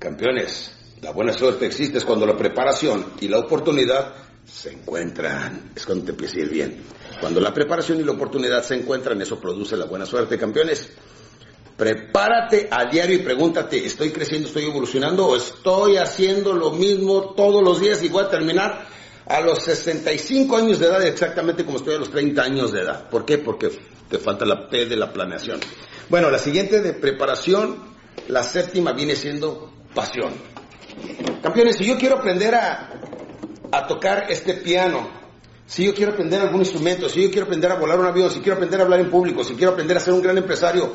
Campeones, 0.00 0.74
la 1.00 1.12
buena 1.12 1.32
suerte 1.32 1.66
existe 1.66 1.98
es 1.98 2.04
cuando 2.04 2.26
la 2.26 2.36
preparación 2.36 3.12
y 3.20 3.28
la 3.28 3.38
oportunidad 3.38 4.14
se 4.44 4.72
encuentran. 4.72 5.70
Es 5.76 5.86
cuando 5.86 6.06
te 6.06 6.10
empieza 6.10 6.40
a 6.40 6.48
bien. 6.48 6.82
Cuando 7.22 7.40
la 7.40 7.54
preparación 7.54 8.00
y 8.00 8.02
la 8.02 8.10
oportunidad 8.10 8.64
se 8.64 8.74
encuentran, 8.74 9.22
eso 9.22 9.38
produce 9.38 9.76
la 9.76 9.84
buena 9.84 10.04
suerte, 10.04 10.36
campeones. 10.36 10.90
Prepárate 11.76 12.66
a 12.68 12.86
diario 12.86 13.14
y 13.14 13.20
pregúntate, 13.20 13.86
¿estoy 13.86 14.10
creciendo, 14.10 14.48
estoy 14.48 14.64
evolucionando 14.64 15.28
o 15.28 15.36
estoy 15.36 15.98
haciendo 15.98 16.52
lo 16.52 16.72
mismo 16.72 17.32
todos 17.36 17.62
los 17.62 17.80
días 17.80 18.02
y 18.02 18.08
voy 18.08 18.24
a 18.24 18.28
terminar 18.28 18.88
a 19.24 19.40
los 19.40 19.62
65 19.62 20.56
años 20.56 20.80
de 20.80 20.86
edad 20.86 21.06
exactamente 21.06 21.64
como 21.64 21.78
estoy 21.78 21.94
a 21.94 21.98
los 21.98 22.10
30 22.10 22.42
años 22.42 22.72
de 22.72 22.80
edad? 22.80 23.08
¿Por 23.08 23.24
qué? 23.24 23.38
Porque 23.38 23.70
te 24.08 24.18
falta 24.18 24.44
la 24.44 24.68
P 24.68 24.86
de 24.86 24.96
la 24.96 25.12
planeación. 25.12 25.60
Bueno, 26.08 26.28
la 26.28 26.40
siguiente 26.40 26.80
de 26.80 26.92
preparación, 26.92 27.76
la 28.26 28.42
séptima 28.42 28.94
viene 28.94 29.14
siendo 29.14 29.72
pasión. 29.94 30.32
Campeones, 31.40 31.76
si 31.76 31.86
yo 31.86 31.96
quiero 31.96 32.16
aprender 32.18 32.52
a, 32.56 32.90
a 33.70 33.86
tocar 33.86 34.26
este 34.28 34.54
piano, 34.54 35.21
si 35.66 35.84
yo 35.84 35.94
quiero 35.94 36.12
aprender 36.12 36.40
algún 36.40 36.60
instrumento, 36.60 37.08
si 37.08 37.22
yo 37.22 37.30
quiero 37.30 37.44
aprender 37.46 37.70
a 37.70 37.76
volar 37.76 37.98
un 37.98 38.06
avión, 38.06 38.30
si 38.30 38.40
quiero 38.40 38.54
aprender 38.54 38.80
a 38.80 38.84
hablar 38.84 39.00
en 39.00 39.10
público, 39.10 39.44
si 39.44 39.54
quiero 39.54 39.72
aprender 39.72 39.96
a 39.96 40.00
ser 40.00 40.14
un 40.14 40.22
gran 40.22 40.36
empresario, 40.36 40.92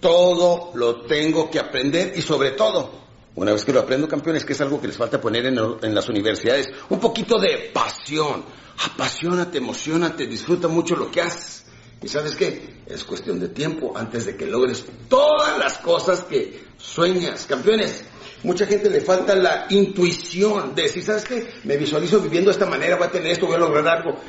todo 0.00 0.72
lo 0.74 1.02
tengo 1.02 1.50
que 1.50 1.58
aprender 1.58 2.12
y 2.16 2.22
sobre 2.22 2.52
todo, 2.52 2.90
una 3.34 3.52
vez 3.52 3.64
que 3.64 3.72
lo 3.72 3.80
aprendo, 3.80 4.08
campeones, 4.08 4.44
que 4.44 4.52
es 4.52 4.60
algo 4.60 4.80
que 4.80 4.86
les 4.86 4.96
falta 4.96 5.20
poner 5.20 5.46
en, 5.46 5.58
en 5.82 5.94
las 5.94 6.08
universidades, 6.08 6.68
un 6.88 7.00
poquito 7.00 7.38
de 7.38 7.70
pasión. 7.72 8.44
Apasionate, 8.84 9.56
emocionate, 9.58 10.26
disfruta 10.26 10.68
mucho 10.68 10.96
lo 10.96 11.10
que 11.10 11.22
haces. 11.22 11.64
¿Y 12.02 12.08
sabes 12.08 12.36
qué? 12.36 12.82
Es 12.86 13.04
cuestión 13.04 13.40
de 13.40 13.48
tiempo 13.48 13.96
antes 13.96 14.26
de 14.26 14.36
que 14.36 14.46
logres 14.46 14.84
todas 15.08 15.58
las 15.58 15.78
cosas 15.78 16.20
que 16.22 16.64
sueñas. 16.76 17.46
Campeones, 17.46 18.04
Mucha 18.46 18.64
gente 18.64 18.88
le 18.88 19.00
falta 19.00 19.34
la 19.34 19.66
intuición 19.70 20.72
de 20.72 20.82
decir, 20.82 21.02
¿sabes 21.02 21.24
qué? 21.24 21.48
Me 21.64 21.76
visualizo 21.76 22.20
viviendo 22.20 22.48
de 22.48 22.52
esta 22.52 22.64
manera, 22.64 22.94
voy 22.94 23.08
a 23.08 23.10
tener 23.10 23.32
esto, 23.32 23.46
voy 23.46 23.56
a 23.56 23.58
lograr 23.58 23.88
algo. 23.88 24.20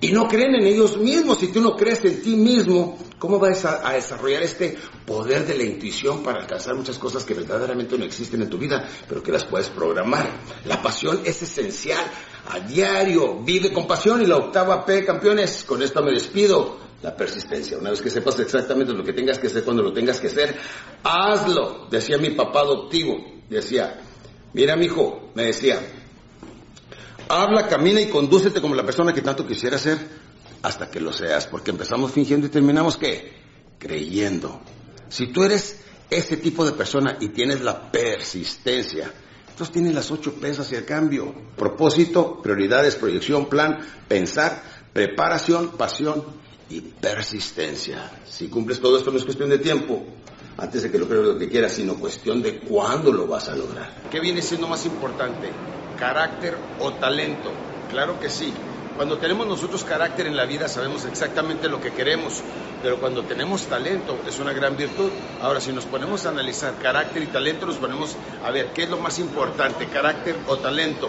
Y 0.00 0.12
no 0.12 0.26
creen 0.28 0.54
en 0.54 0.66
ellos 0.66 0.96
mismos. 0.96 1.40
Si 1.40 1.48
tú 1.48 1.60
no 1.60 1.76
crees 1.76 2.02
en 2.06 2.22
ti 2.22 2.36
mismo, 2.36 2.96
¿cómo 3.18 3.38
vas 3.38 3.66
a, 3.66 3.92
desarrollar 3.92 4.42
este 4.44 4.78
poder 5.04 5.46
de 5.46 5.58
la 5.58 5.64
intuición 5.64 6.22
para 6.22 6.40
alcanzar 6.40 6.74
muchas 6.74 6.96
cosas 6.96 7.22
que 7.24 7.34
verdaderamente 7.34 7.98
no 7.98 8.06
existen 8.06 8.40
en 8.40 8.48
tu 8.48 8.56
vida, 8.56 8.88
pero 9.06 9.22
que 9.22 9.30
las 9.30 9.44
puedes 9.44 9.68
programar? 9.68 10.26
La 10.64 10.80
pasión 10.80 11.20
es 11.26 11.42
esencial. 11.42 12.02
A 12.48 12.60
diario, 12.60 13.42
vive 13.42 13.74
con 13.74 13.86
pasión. 13.86 14.22
Y 14.22 14.26
la 14.26 14.36
octava 14.36 14.86
P, 14.86 15.04
campeones, 15.04 15.64
con 15.64 15.82
esto 15.82 16.02
me 16.02 16.12
despido. 16.12 16.78
La 17.02 17.14
persistencia. 17.14 17.76
Una 17.76 17.90
vez 17.90 18.00
que 18.00 18.08
sepas 18.08 18.40
exactamente 18.40 18.94
lo 18.94 19.04
que 19.04 19.12
tengas 19.12 19.38
que 19.38 19.48
hacer 19.48 19.64
cuando 19.64 19.82
lo 19.82 19.92
tengas 19.92 20.18
que 20.18 20.28
hacer, 20.28 20.56
hazlo. 21.02 21.88
Decía 21.90 22.16
mi 22.16 22.30
papá 22.30 22.60
adoptivo 22.60 23.39
decía, 23.56 24.00
mira 24.52 24.76
mi 24.76 24.86
hijo, 24.86 25.30
me 25.34 25.44
decía, 25.44 25.80
habla, 27.28 27.68
camina 27.68 28.00
y 28.00 28.08
condúcete 28.08 28.60
como 28.60 28.74
la 28.74 28.84
persona 28.84 29.12
que 29.12 29.22
tanto 29.22 29.46
quisiera 29.46 29.78
ser 29.78 29.98
hasta 30.62 30.90
que 30.90 31.00
lo 31.00 31.12
seas, 31.12 31.46
porque 31.46 31.70
empezamos 31.70 32.12
fingiendo 32.12 32.46
y 32.46 32.50
terminamos 32.50 32.96
qué? 32.96 33.32
Creyendo. 33.78 34.60
Si 35.08 35.28
tú 35.28 35.44
eres 35.44 35.80
ese 36.10 36.36
tipo 36.36 36.64
de 36.64 36.72
persona 36.72 37.16
y 37.20 37.28
tienes 37.28 37.60
la 37.62 37.90
persistencia, 37.90 39.12
entonces 39.48 39.72
tienes 39.72 39.94
las 39.94 40.10
ocho 40.10 40.34
pesas 40.34 40.66
hacia 40.66 40.78
el 40.78 40.84
cambio. 40.84 41.34
Propósito, 41.56 42.40
prioridades, 42.42 42.96
proyección, 42.96 43.46
plan, 43.46 43.78
pensar, 44.08 44.62
preparación, 44.92 45.70
pasión 45.76 46.24
y 46.68 46.80
persistencia. 46.80 48.10
Si 48.26 48.48
cumples 48.48 48.80
todo 48.80 48.96
esto 48.96 49.10
no 49.10 49.18
es 49.18 49.24
cuestión 49.24 49.50
de 49.50 49.58
tiempo, 49.58 50.02
antes 50.60 50.82
de 50.82 50.90
que 50.90 50.98
lo 50.98 51.08
creas 51.08 51.24
lo 51.24 51.38
que 51.38 51.48
quieras, 51.48 51.72
sino 51.72 51.94
cuestión 51.94 52.42
de 52.42 52.58
cuándo 52.58 53.12
lo 53.12 53.26
vas 53.26 53.48
a 53.48 53.56
lograr. 53.56 53.90
¿Qué 54.10 54.20
viene 54.20 54.42
siendo 54.42 54.68
más 54.68 54.84
importante? 54.84 55.50
¿Carácter 55.98 56.56
o 56.80 56.92
talento? 56.92 57.50
Claro 57.90 58.20
que 58.20 58.28
sí. 58.28 58.52
Cuando 58.94 59.16
tenemos 59.16 59.46
nosotros 59.46 59.82
carácter 59.84 60.26
en 60.26 60.36
la 60.36 60.44
vida 60.44 60.68
sabemos 60.68 61.06
exactamente 61.06 61.70
lo 61.70 61.80
que 61.80 61.92
queremos, 61.92 62.42
pero 62.82 63.00
cuando 63.00 63.22
tenemos 63.22 63.62
talento 63.62 64.18
es 64.28 64.38
una 64.38 64.52
gran 64.52 64.76
virtud. 64.76 65.10
Ahora, 65.40 65.62
si 65.62 65.72
nos 65.72 65.86
ponemos 65.86 66.26
a 66.26 66.28
analizar 66.28 66.74
carácter 66.76 67.22
y 67.22 67.26
talento, 67.28 67.64
nos 67.64 67.76
ponemos 67.76 68.14
a 68.44 68.50
ver 68.50 68.66
qué 68.74 68.82
es 68.82 68.90
lo 68.90 68.98
más 68.98 69.18
importante, 69.18 69.86
carácter 69.86 70.36
o 70.46 70.58
talento. 70.58 71.08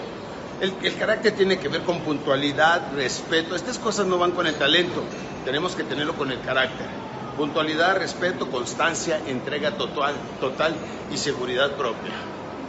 El, 0.61 0.73
el, 0.81 0.95
carácter 0.95 1.33
tiene 1.33 1.59
que 1.59 1.67
ver 1.67 1.81
con 1.81 1.99
puntualidad, 2.01 2.93
respeto. 2.95 3.55
Estas 3.55 3.77
cosas 3.79 4.05
no 4.05 4.17
van 4.17 4.31
con 4.31 4.47
el 4.47 4.55
talento, 4.55 5.03
tenemos 5.43 5.75
que 5.75 5.83
tenerlo 5.83 6.13
con 6.15 6.31
el 6.31 6.39
carácter. 6.39 7.00
Puntualidad, 7.41 7.97
respeto, 7.97 8.51
constancia, 8.51 9.19
entrega 9.25 9.71
total, 9.71 10.13
total 10.39 10.75
y 11.11 11.17
seguridad 11.17 11.71
propia. 11.71 12.13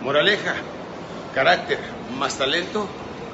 Moraleja, 0.00 0.54
carácter 1.34 1.78
más 2.18 2.38
talento 2.38 2.88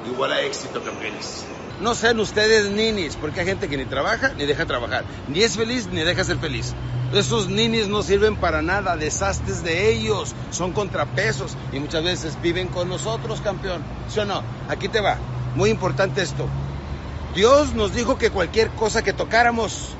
igual 0.05 0.33
a 0.33 0.41
éxito, 0.41 0.83
campeones. 0.83 1.45
No 1.79 1.95
sean 1.95 2.19
ustedes 2.19 2.69
ninis, 2.69 3.15
porque 3.15 3.39
hay 3.39 3.45
gente 3.45 3.69
que 3.69 3.77
ni 3.77 3.85
trabaja 3.85 4.33
ni 4.37 4.45
deja 4.45 4.65
trabajar, 4.65 5.05
ni 5.29 5.41
es 5.41 5.55
feliz 5.55 5.87
ni 5.87 6.01
deja 6.01 6.25
ser 6.25 6.39
feliz. 6.39 6.75
Esos 7.13 7.47
ninis 7.47 7.87
no 7.87 8.03
sirven 8.03 8.35
para 8.35 8.61
nada, 8.61 8.97
desastres 8.97 9.63
de 9.63 9.93
ellos, 9.93 10.35
son 10.51 10.73
contrapesos 10.73 11.55
y 11.71 11.79
muchas 11.79 12.03
veces 12.03 12.41
viven 12.41 12.67
con 12.67 12.89
nosotros, 12.89 13.39
campeón. 13.39 13.81
¿Sí 14.09 14.19
o 14.19 14.25
no? 14.25 14.43
Aquí 14.67 14.89
te 14.89 14.99
va. 14.99 15.15
Muy 15.55 15.69
importante 15.69 16.21
esto. 16.21 16.49
Dios 17.33 17.75
nos 17.75 17.93
dijo 17.93 18.17
que 18.17 18.29
cualquier 18.29 18.71
cosa 18.71 19.03
que 19.03 19.13
tocáramos 19.13 19.95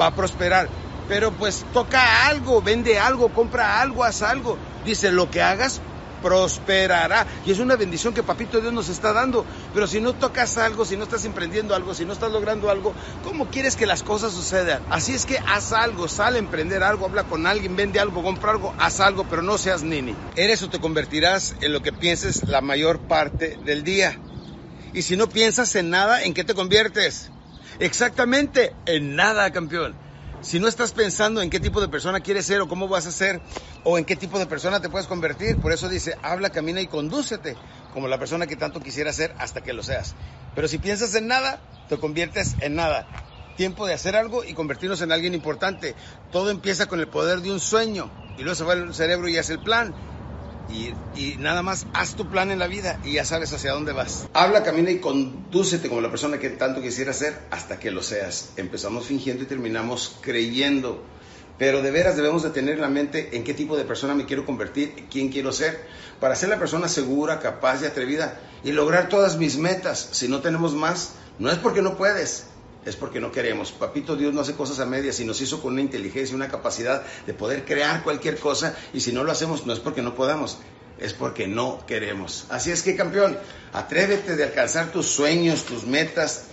va 0.00 0.06
a 0.06 0.14
prosperar. 0.14 0.68
Pero 1.08 1.32
pues 1.32 1.64
toca 1.72 2.26
algo, 2.26 2.62
vende 2.62 2.98
algo, 2.98 3.28
compra 3.30 3.80
algo, 3.80 4.04
haz 4.04 4.22
algo. 4.22 4.56
Dice, 4.84 5.10
lo 5.10 5.30
que 5.30 5.42
hagas 5.42 5.80
prosperará. 6.22 7.26
Y 7.44 7.50
es 7.50 7.58
una 7.58 7.76
bendición 7.76 8.14
que 8.14 8.22
Papito 8.22 8.60
Dios 8.60 8.72
nos 8.72 8.88
está 8.88 9.12
dando. 9.12 9.44
Pero 9.74 9.86
si 9.86 10.00
no 10.00 10.14
tocas 10.14 10.56
algo, 10.56 10.84
si 10.84 10.96
no 10.96 11.02
estás 11.02 11.24
emprendiendo 11.24 11.74
algo, 11.74 11.92
si 11.92 12.04
no 12.06 12.12
estás 12.12 12.30
logrando 12.30 12.70
algo, 12.70 12.94
¿cómo 13.24 13.48
quieres 13.48 13.76
que 13.76 13.84
las 13.84 14.02
cosas 14.02 14.32
sucedan? 14.32 14.82
Así 14.88 15.12
es 15.12 15.26
que 15.26 15.38
haz 15.38 15.72
algo, 15.72 16.08
sale 16.08 16.36
a 16.36 16.38
emprender 16.38 16.82
algo, 16.82 17.06
habla 17.06 17.24
con 17.24 17.46
alguien, 17.46 17.76
vende 17.76 18.00
algo, 18.00 18.22
compra 18.22 18.52
algo, 18.52 18.72
haz 18.78 19.00
algo, 19.00 19.26
pero 19.28 19.42
no 19.42 19.58
seas 19.58 19.82
nini. 19.82 20.14
Eres 20.36 20.62
o 20.62 20.70
te 20.70 20.80
convertirás 20.80 21.56
en 21.60 21.72
lo 21.72 21.82
que 21.82 21.92
pienses 21.92 22.48
la 22.48 22.60
mayor 22.60 23.00
parte 23.00 23.58
del 23.64 23.82
día. 23.82 24.18
Y 24.94 25.02
si 25.02 25.16
no 25.16 25.28
piensas 25.28 25.74
en 25.74 25.90
nada, 25.90 26.22
¿en 26.22 26.34
qué 26.34 26.44
te 26.44 26.54
conviertes? 26.54 27.30
Exactamente, 27.78 28.76
en 28.86 29.16
nada, 29.16 29.50
campeón. 29.52 29.96
Si 30.40 30.58
no 30.58 30.66
estás 30.66 30.92
pensando 30.92 31.40
en 31.40 31.50
qué 31.50 31.60
tipo 31.60 31.80
de 31.80 31.88
persona 31.88 32.20
quieres 32.20 32.46
ser 32.46 32.60
o 32.60 32.68
cómo 32.68 32.88
vas 32.88 33.06
a 33.06 33.12
ser 33.12 33.40
o 33.84 33.96
en 33.96 34.04
qué 34.04 34.16
tipo 34.16 34.40
de 34.40 34.46
persona 34.46 34.80
te 34.80 34.88
puedes 34.88 35.06
convertir, 35.06 35.60
por 35.60 35.72
eso 35.72 35.88
dice, 35.88 36.18
habla, 36.22 36.50
camina 36.50 36.80
y 36.80 36.88
condúcete 36.88 37.56
como 37.90 38.08
la 38.08 38.18
persona 38.18 38.46
que 38.48 38.56
tanto 38.56 38.82
quisiera 38.82 39.12
ser 39.12 39.34
hasta 39.38 39.60
que 39.62 39.72
lo 39.72 39.84
seas. 39.84 40.16
Pero 40.54 40.66
si 40.66 40.78
piensas 40.78 41.14
en 41.14 41.28
nada, 41.28 41.62
te 41.88 41.96
conviertes 41.98 42.56
en 42.60 42.74
nada. 42.74 43.08
Tiempo 43.54 43.86
de 43.86 43.94
hacer 43.94 44.16
algo 44.16 44.44
y 44.44 44.54
convertirnos 44.54 45.00
en 45.02 45.12
alguien 45.12 45.34
importante. 45.34 45.94
Todo 46.30 46.50
empieza 46.50 46.86
con 46.86 46.98
el 46.98 47.08
poder 47.08 47.40
de 47.40 47.52
un 47.52 47.60
sueño 47.60 48.10
y 48.36 48.42
luego 48.42 48.56
se 48.56 48.64
va 48.64 48.72
el 48.72 48.94
cerebro 48.94 49.28
y 49.28 49.38
hace 49.38 49.52
el 49.52 49.60
plan 49.60 49.94
y, 50.68 51.36
nada 51.38 51.62
más 51.62 51.86
haz 51.92 52.14
tu 52.14 52.28
plan 52.28 52.50
en 52.50 52.58
la 52.58 52.66
vida 52.66 52.98
y 53.04 53.12
ya 53.12 53.24
sabes 53.24 53.52
hacia 53.52 53.72
dónde 53.72 53.92
vas. 53.92 54.28
Habla, 54.32 54.62
camina 54.62 54.90
y 54.90 54.98
condúcete 54.98 55.88
como 55.88 56.00
la 56.00 56.10
persona 56.10 56.38
que 56.38 56.50
tanto 56.50 56.80
quisiera 56.80 57.12
ser 57.12 57.38
hasta 57.50 57.78
que 57.78 57.90
lo 57.90 58.02
seas. 58.02 58.52
Empezamos 58.56 59.06
fingiendo 59.06 59.42
y 59.42 59.46
terminamos 59.46 60.16
creyendo. 60.20 61.04
Pero 61.58 61.82
de 61.82 61.90
veras 61.90 62.16
debemos 62.16 62.42
de 62.42 62.50
tener 62.50 62.74
en 62.74 62.80
la 62.80 62.88
mente 62.88 63.36
en 63.36 63.44
qué 63.44 63.54
tipo 63.54 63.76
de 63.76 63.84
persona 63.84 64.14
me 64.14 64.24
quiero 64.24 64.46
convertir, 64.46 65.06
quién 65.10 65.28
quiero 65.28 65.52
ser, 65.52 65.86
para 66.18 66.34
ser 66.34 66.48
la 66.48 66.58
persona 66.58 66.88
segura, 66.88 67.40
capaz 67.40 67.82
y 67.82 67.86
atrevida 67.86 68.40
y 68.64 68.72
lograr 68.72 69.08
todas 69.08 69.36
mis 69.36 69.58
metas. 69.58 70.08
Si 70.12 70.28
no 70.28 70.40
tenemos 70.40 70.74
más, 70.74 71.12
no 71.38 71.50
es 71.50 71.58
porque 71.58 71.82
no 71.82 71.96
puedes, 71.96 72.46
es 72.84 72.96
porque 72.96 73.20
no 73.20 73.30
queremos. 73.30 73.72
Papito 73.72 74.16
Dios 74.16 74.34
no 74.34 74.40
hace 74.40 74.54
cosas 74.54 74.80
a 74.80 74.86
medias 74.86 75.20
y 75.20 75.24
nos 75.24 75.40
hizo 75.40 75.60
con 75.60 75.72
una 75.72 75.82
inteligencia 75.82 76.34
una 76.34 76.48
capacidad 76.48 77.04
de 77.26 77.34
poder 77.34 77.64
crear 77.64 78.02
cualquier 78.02 78.38
cosa 78.38 78.76
y 78.92 79.00
si 79.00 79.12
no 79.12 79.24
lo 79.24 79.32
hacemos 79.32 79.66
no 79.66 79.72
es 79.72 79.80
porque 79.80 80.02
no 80.02 80.14
podamos, 80.14 80.58
es 80.98 81.12
porque 81.12 81.46
no 81.46 81.84
queremos. 81.86 82.46
Así 82.50 82.70
es 82.70 82.82
que 82.82 82.96
campeón, 82.96 83.38
atrévete 83.72 84.36
de 84.36 84.44
alcanzar 84.44 84.92
tus 84.92 85.06
sueños, 85.06 85.64
tus 85.64 85.84
metas, 85.84 86.44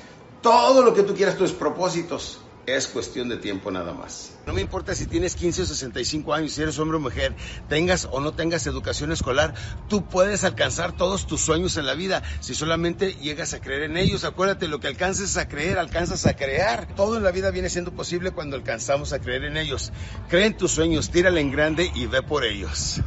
todo 0.41 0.81
lo 0.81 0.93
que 0.93 1.03
tú 1.03 1.15
quieras, 1.15 1.37
tus 1.37 1.51
propósitos. 1.51 2.39
Es 2.75 2.87
cuestión 2.87 3.29
de 3.29 3.37
tiempo 3.37 3.71
nada 3.71 3.93
más. 3.93 4.33
No 4.45 4.53
me 4.53 4.61
importa 4.61 4.93
si 4.93 5.07
tienes 5.07 5.35
15 5.35 5.63
o 5.63 5.65
65 5.65 6.33
años, 6.35 6.51
si 6.51 6.61
eres 6.61 6.77
hombre 6.77 6.97
o 6.97 6.99
mujer, 6.99 7.35
tengas 7.67 8.07
o 8.11 8.19
no 8.19 8.33
tengas 8.33 8.67
educación 8.67 9.11
escolar, 9.11 9.55
tú 9.87 10.07
puedes 10.07 10.43
alcanzar 10.43 10.95
todos 10.95 11.25
tus 11.25 11.41
sueños 11.41 11.77
en 11.77 11.87
la 11.87 11.95
vida 11.95 12.21
si 12.41 12.53
solamente 12.53 13.15
llegas 13.15 13.55
a 13.55 13.59
creer 13.59 13.83
en 13.83 13.97
ellos. 13.97 14.23
Acuérdate, 14.23 14.67
lo 14.67 14.79
que 14.79 14.87
alcances 14.87 15.35
a 15.37 15.47
creer, 15.47 15.79
alcanzas 15.79 16.27
a 16.27 16.35
crear. 16.35 16.93
Todo 16.95 17.17
en 17.17 17.23
la 17.23 17.31
vida 17.31 17.49
viene 17.49 17.69
siendo 17.69 17.91
posible 17.91 18.31
cuando 18.31 18.55
alcanzamos 18.55 19.13
a 19.13 19.19
creer 19.19 19.45
en 19.45 19.57
ellos. 19.57 19.91
Cree 20.29 20.45
en 20.45 20.55
tus 20.55 20.71
sueños, 20.71 21.09
tírale 21.09 21.41
en 21.41 21.51
grande 21.51 21.91
y 21.95 22.05
ve 22.05 22.21
por 22.21 22.45
ellos. 22.45 23.01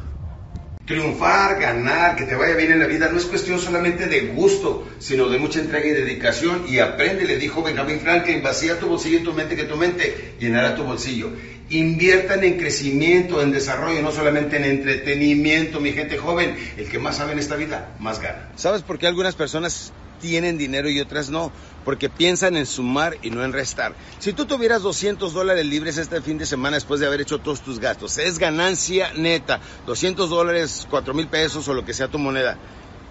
Triunfar, 0.87 1.61
ganar, 1.61 2.17
que 2.17 2.25
te 2.25 2.35
vaya 2.35 2.57
bien 2.57 2.73
en 2.73 2.81
la 2.81 2.87
vida 2.87 3.09
no 3.09 3.17
es 3.17 3.27
cuestión 3.27 3.61
solamente 3.61 4.07
de 4.07 4.21
gusto, 4.29 4.89
sino 4.99 5.29
de 5.29 5.39
mucha 5.39 5.61
entrega 5.61 5.87
y 5.87 5.93
dedicación. 5.93 6.65
Y 6.69 6.81
aprende, 6.81 7.25
le 7.25 7.37
dijo 7.37 7.63
Benjamin 7.63 8.01
Franklin, 8.01 8.43
vacía 8.43 8.79
tu 8.81 8.89
bolsillo 8.89 9.19
y 9.19 9.23
tu 9.23 9.33
mente, 9.33 9.55
que 9.55 9.65
tu 9.65 9.77
mente 9.77 10.35
llenará 10.41 10.75
tu 10.75 10.83
bolsillo. 10.83 11.31
Inviertan 11.71 12.43
en 12.43 12.59
crecimiento, 12.59 13.41
en 13.41 13.53
desarrollo, 13.53 14.03
no 14.03 14.11
solamente 14.11 14.57
en 14.57 14.65
entretenimiento, 14.65 15.81
mi 15.81 15.93
gente 15.93 16.19
joven. 16.19 16.57
El 16.77 16.89
que 16.89 16.99
más 16.99 17.17
sabe 17.17 17.33
en 17.33 17.39
esta 17.39 17.55
vida, 17.55 17.95
más 18.01 18.21
gana. 18.21 18.51
¿Sabes 18.57 18.83
por 18.83 18.99
qué 18.99 19.07
algunas 19.07 19.37
personas 19.37 19.93
tienen 20.21 20.57
dinero 20.57 20.89
y 20.89 21.01
otras 21.01 21.31
no, 21.31 21.53
porque 21.85 22.09
piensan 22.09 22.57
en 22.57 22.67
sumar 22.67 23.17
y 23.23 23.31
no 23.31 23.45
en 23.45 23.53
restar. 23.53 23.95
Si 24.19 24.33
tú 24.33 24.47
tuvieras 24.47 24.83
200 24.83 25.33
dólares 25.33 25.67
libres 25.67 25.99
este 25.99 26.21
fin 26.21 26.39
de 26.39 26.47
semana 26.47 26.77
después 26.77 27.01
de 27.01 27.07
haber 27.07 27.21
hecho 27.21 27.41
todos 27.41 27.61
tus 27.61 27.79
gastos, 27.81 28.19
es 28.19 28.39
ganancia 28.39 29.13
neta, 29.15 29.61
200 29.87 30.31
dólares, 30.31 30.87
4 30.91 31.15
mil 31.15 31.29
pesos 31.29 31.67
o 31.69 31.75
lo 31.75 31.85
que 31.85 31.95
sea 31.95 32.09
tu 32.09 32.19
moneda. 32.19 32.57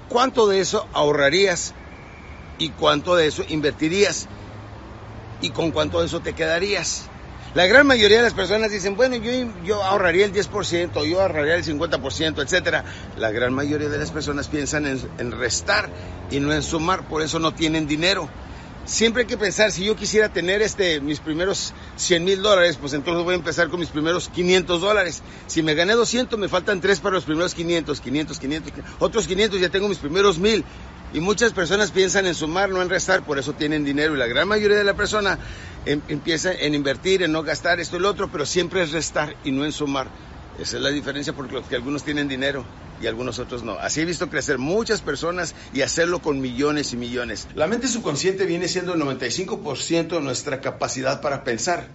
¿Cuánto 0.09 0.47
de 0.47 0.59
eso 0.59 0.87
ahorrarías 0.93 1.73
y 2.57 2.69
cuánto 2.69 3.15
de 3.15 3.27
eso 3.27 3.43
invertirías? 3.47 4.27
¿Y 5.41 5.49
con 5.49 5.71
cuánto 5.71 5.99
de 5.99 6.05
eso 6.05 6.19
te 6.19 6.33
quedarías? 6.33 7.05
La 7.53 7.65
gran 7.65 7.85
mayoría 7.85 8.17
de 8.17 8.23
las 8.23 8.33
personas 8.33 8.71
dicen, 8.71 8.95
bueno, 8.95 9.17
yo, 9.17 9.31
yo 9.65 9.83
ahorraría 9.83 10.25
el 10.25 10.31
10%, 10.31 11.05
yo 11.05 11.21
ahorraría 11.21 11.55
el 11.55 11.65
50%, 11.65 12.41
etcétera. 12.41 12.85
La 13.17 13.31
gran 13.31 13.53
mayoría 13.53 13.89
de 13.89 13.97
las 13.97 14.11
personas 14.11 14.47
piensan 14.47 14.85
en, 14.85 15.01
en 15.17 15.31
restar 15.33 15.89
y 16.29 16.39
no 16.39 16.53
en 16.53 16.63
sumar, 16.63 17.09
por 17.09 17.21
eso 17.21 17.39
no 17.39 17.53
tienen 17.53 17.87
dinero 17.87 18.29
siempre 18.85 19.23
hay 19.23 19.27
que 19.27 19.37
pensar, 19.37 19.71
si 19.71 19.85
yo 19.85 19.95
quisiera 19.95 20.29
tener 20.29 20.61
este, 20.61 21.01
mis 21.01 21.19
primeros 21.19 21.73
100 21.97 22.23
mil 22.23 22.41
dólares, 22.41 22.77
pues 22.79 22.93
entonces 22.93 23.23
voy 23.23 23.33
a 23.33 23.37
empezar 23.37 23.69
con 23.69 23.79
mis 23.79 23.89
primeros 23.89 24.29
500 24.29 24.81
dólares. 24.81 25.21
Si 25.47 25.61
me 25.63 25.73
gané 25.73 25.93
200, 25.93 26.37
me 26.39 26.47
faltan 26.47 26.81
3 26.81 26.99
para 26.99 27.15
los 27.15 27.25
primeros 27.25 27.53
500, 27.53 28.01
500, 28.01 28.39
500, 28.39 28.73
otros 28.99 29.27
500, 29.27 29.59
ya 29.59 29.69
tengo 29.69 29.87
mis 29.87 29.99
primeros 29.99 30.39
1000. 30.39 30.63
Y 31.13 31.19
muchas 31.19 31.51
personas 31.51 31.91
piensan 31.91 32.25
en 32.25 32.35
sumar, 32.35 32.69
no 32.69 32.81
en 32.81 32.89
restar, 32.89 33.25
por 33.25 33.37
eso 33.37 33.53
tienen 33.53 33.83
dinero. 33.83 34.15
Y 34.15 34.17
la 34.17 34.27
gran 34.27 34.47
mayoría 34.47 34.77
de 34.77 34.85
la 34.85 34.93
persona 34.93 35.37
em, 35.85 36.01
empieza 36.07 36.53
en 36.53 36.73
invertir, 36.73 37.21
en 37.23 37.33
no 37.33 37.43
gastar 37.43 37.81
esto 37.81 37.97
y 37.97 37.99
lo 37.99 38.09
otro, 38.09 38.31
pero 38.31 38.45
siempre 38.45 38.81
es 38.81 38.91
restar 38.91 39.35
y 39.43 39.51
no 39.51 39.65
en 39.65 39.73
sumar. 39.73 40.07
Esa 40.59 40.77
es 40.77 40.83
la 40.83 40.89
diferencia 40.89 41.33
porque 41.33 41.75
algunos 41.75 42.03
tienen 42.03 42.27
dinero 42.27 42.65
y 43.01 43.07
algunos 43.07 43.39
otros 43.39 43.63
no. 43.63 43.73
Así 43.79 44.01
he 44.01 44.05
visto 44.05 44.29
crecer 44.29 44.57
muchas 44.57 45.01
personas 45.01 45.55
y 45.73 45.81
hacerlo 45.81 46.21
con 46.21 46.39
millones 46.39 46.93
y 46.93 46.97
millones. 46.97 47.47
La 47.55 47.67
mente 47.67 47.87
subconsciente 47.87 48.45
viene 48.45 48.67
siendo 48.67 48.93
el 48.93 49.01
95% 49.01 50.07
de 50.07 50.21
nuestra 50.21 50.61
capacidad 50.61 51.21
para 51.21 51.43
pensar. 51.43 51.87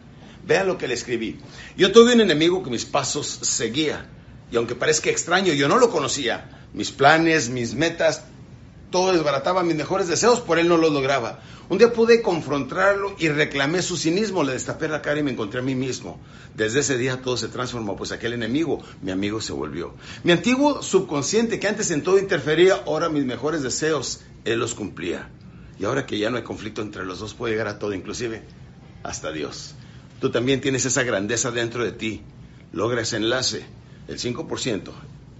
Vean 0.44 0.66
lo 0.66 0.78
que 0.78 0.88
le 0.88 0.94
escribí. 0.94 1.38
Yo 1.76 1.92
tuve 1.92 2.14
un 2.14 2.20
enemigo 2.20 2.62
que 2.62 2.70
mis 2.70 2.84
pasos 2.84 3.26
seguía. 3.42 4.06
Y 4.50 4.56
aunque 4.56 4.74
parezca 4.74 5.10
extraño, 5.10 5.52
yo 5.52 5.68
no 5.68 5.78
lo 5.78 5.90
conocía. 5.90 6.50
Mis 6.72 6.90
planes, 6.92 7.48
mis 7.50 7.74
metas, 7.74 8.24
todo 8.96 9.12
desbarataba 9.12 9.62
mis 9.62 9.76
mejores 9.76 10.08
deseos, 10.08 10.40
por 10.40 10.58
él 10.58 10.68
no 10.68 10.78
lo 10.78 10.88
lograba. 10.88 11.40
Un 11.68 11.76
día 11.76 11.92
pude 11.92 12.22
confrontarlo 12.22 13.14
y 13.18 13.28
reclamé 13.28 13.82
su 13.82 13.98
cinismo, 13.98 14.42
le 14.42 14.54
destapé 14.54 14.88
la 14.88 15.02
cara 15.02 15.20
y 15.20 15.22
me 15.22 15.32
encontré 15.32 15.60
a 15.60 15.62
mí 15.62 15.74
mismo. 15.74 16.18
Desde 16.54 16.80
ese 16.80 16.96
día 16.96 17.20
todo 17.20 17.36
se 17.36 17.48
transformó, 17.48 17.94
pues 17.94 18.10
aquel 18.10 18.32
enemigo, 18.32 18.82
mi 19.02 19.10
amigo 19.10 19.42
se 19.42 19.52
volvió. 19.52 19.94
Mi 20.24 20.32
antiguo 20.32 20.82
subconsciente 20.82 21.60
que 21.60 21.68
antes 21.68 21.90
en 21.90 22.04
todo 22.04 22.18
interfería, 22.18 22.84
ahora 22.86 23.10
mis 23.10 23.26
mejores 23.26 23.62
deseos, 23.62 24.22
él 24.46 24.60
los 24.60 24.74
cumplía. 24.74 25.28
Y 25.78 25.84
ahora 25.84 26.06
que 26.06 26.18
ya 26.18 26.30
no 26.30 26.38
hay 26.38 26.42
conflicto 26.42 26.80
entre 26.80 27.04
los 27.04 27.18
dos, 27.18 27.34
puede 27.34 27.52
llegar 27.52 27.68
a 27.68 27.78
todo, 27.78 27.92
inclusive 27.92 28.44
hasta 29.02 29.30
Dios. 29.30 29.74
Tú 30.22 30.30
también 30.30 30.62
tienes 30.62 30.86
esa 30.86 31.02
grandeza 31.02 31.50
dentro 31.50 31.84
de 31.84 31.92
ti. 31.92 32.22
Logra 32.72 33.02
ese 33.02 33.18
enlace, 33.18 33.66
el 34.08 34.18
5%, 34.18 34.90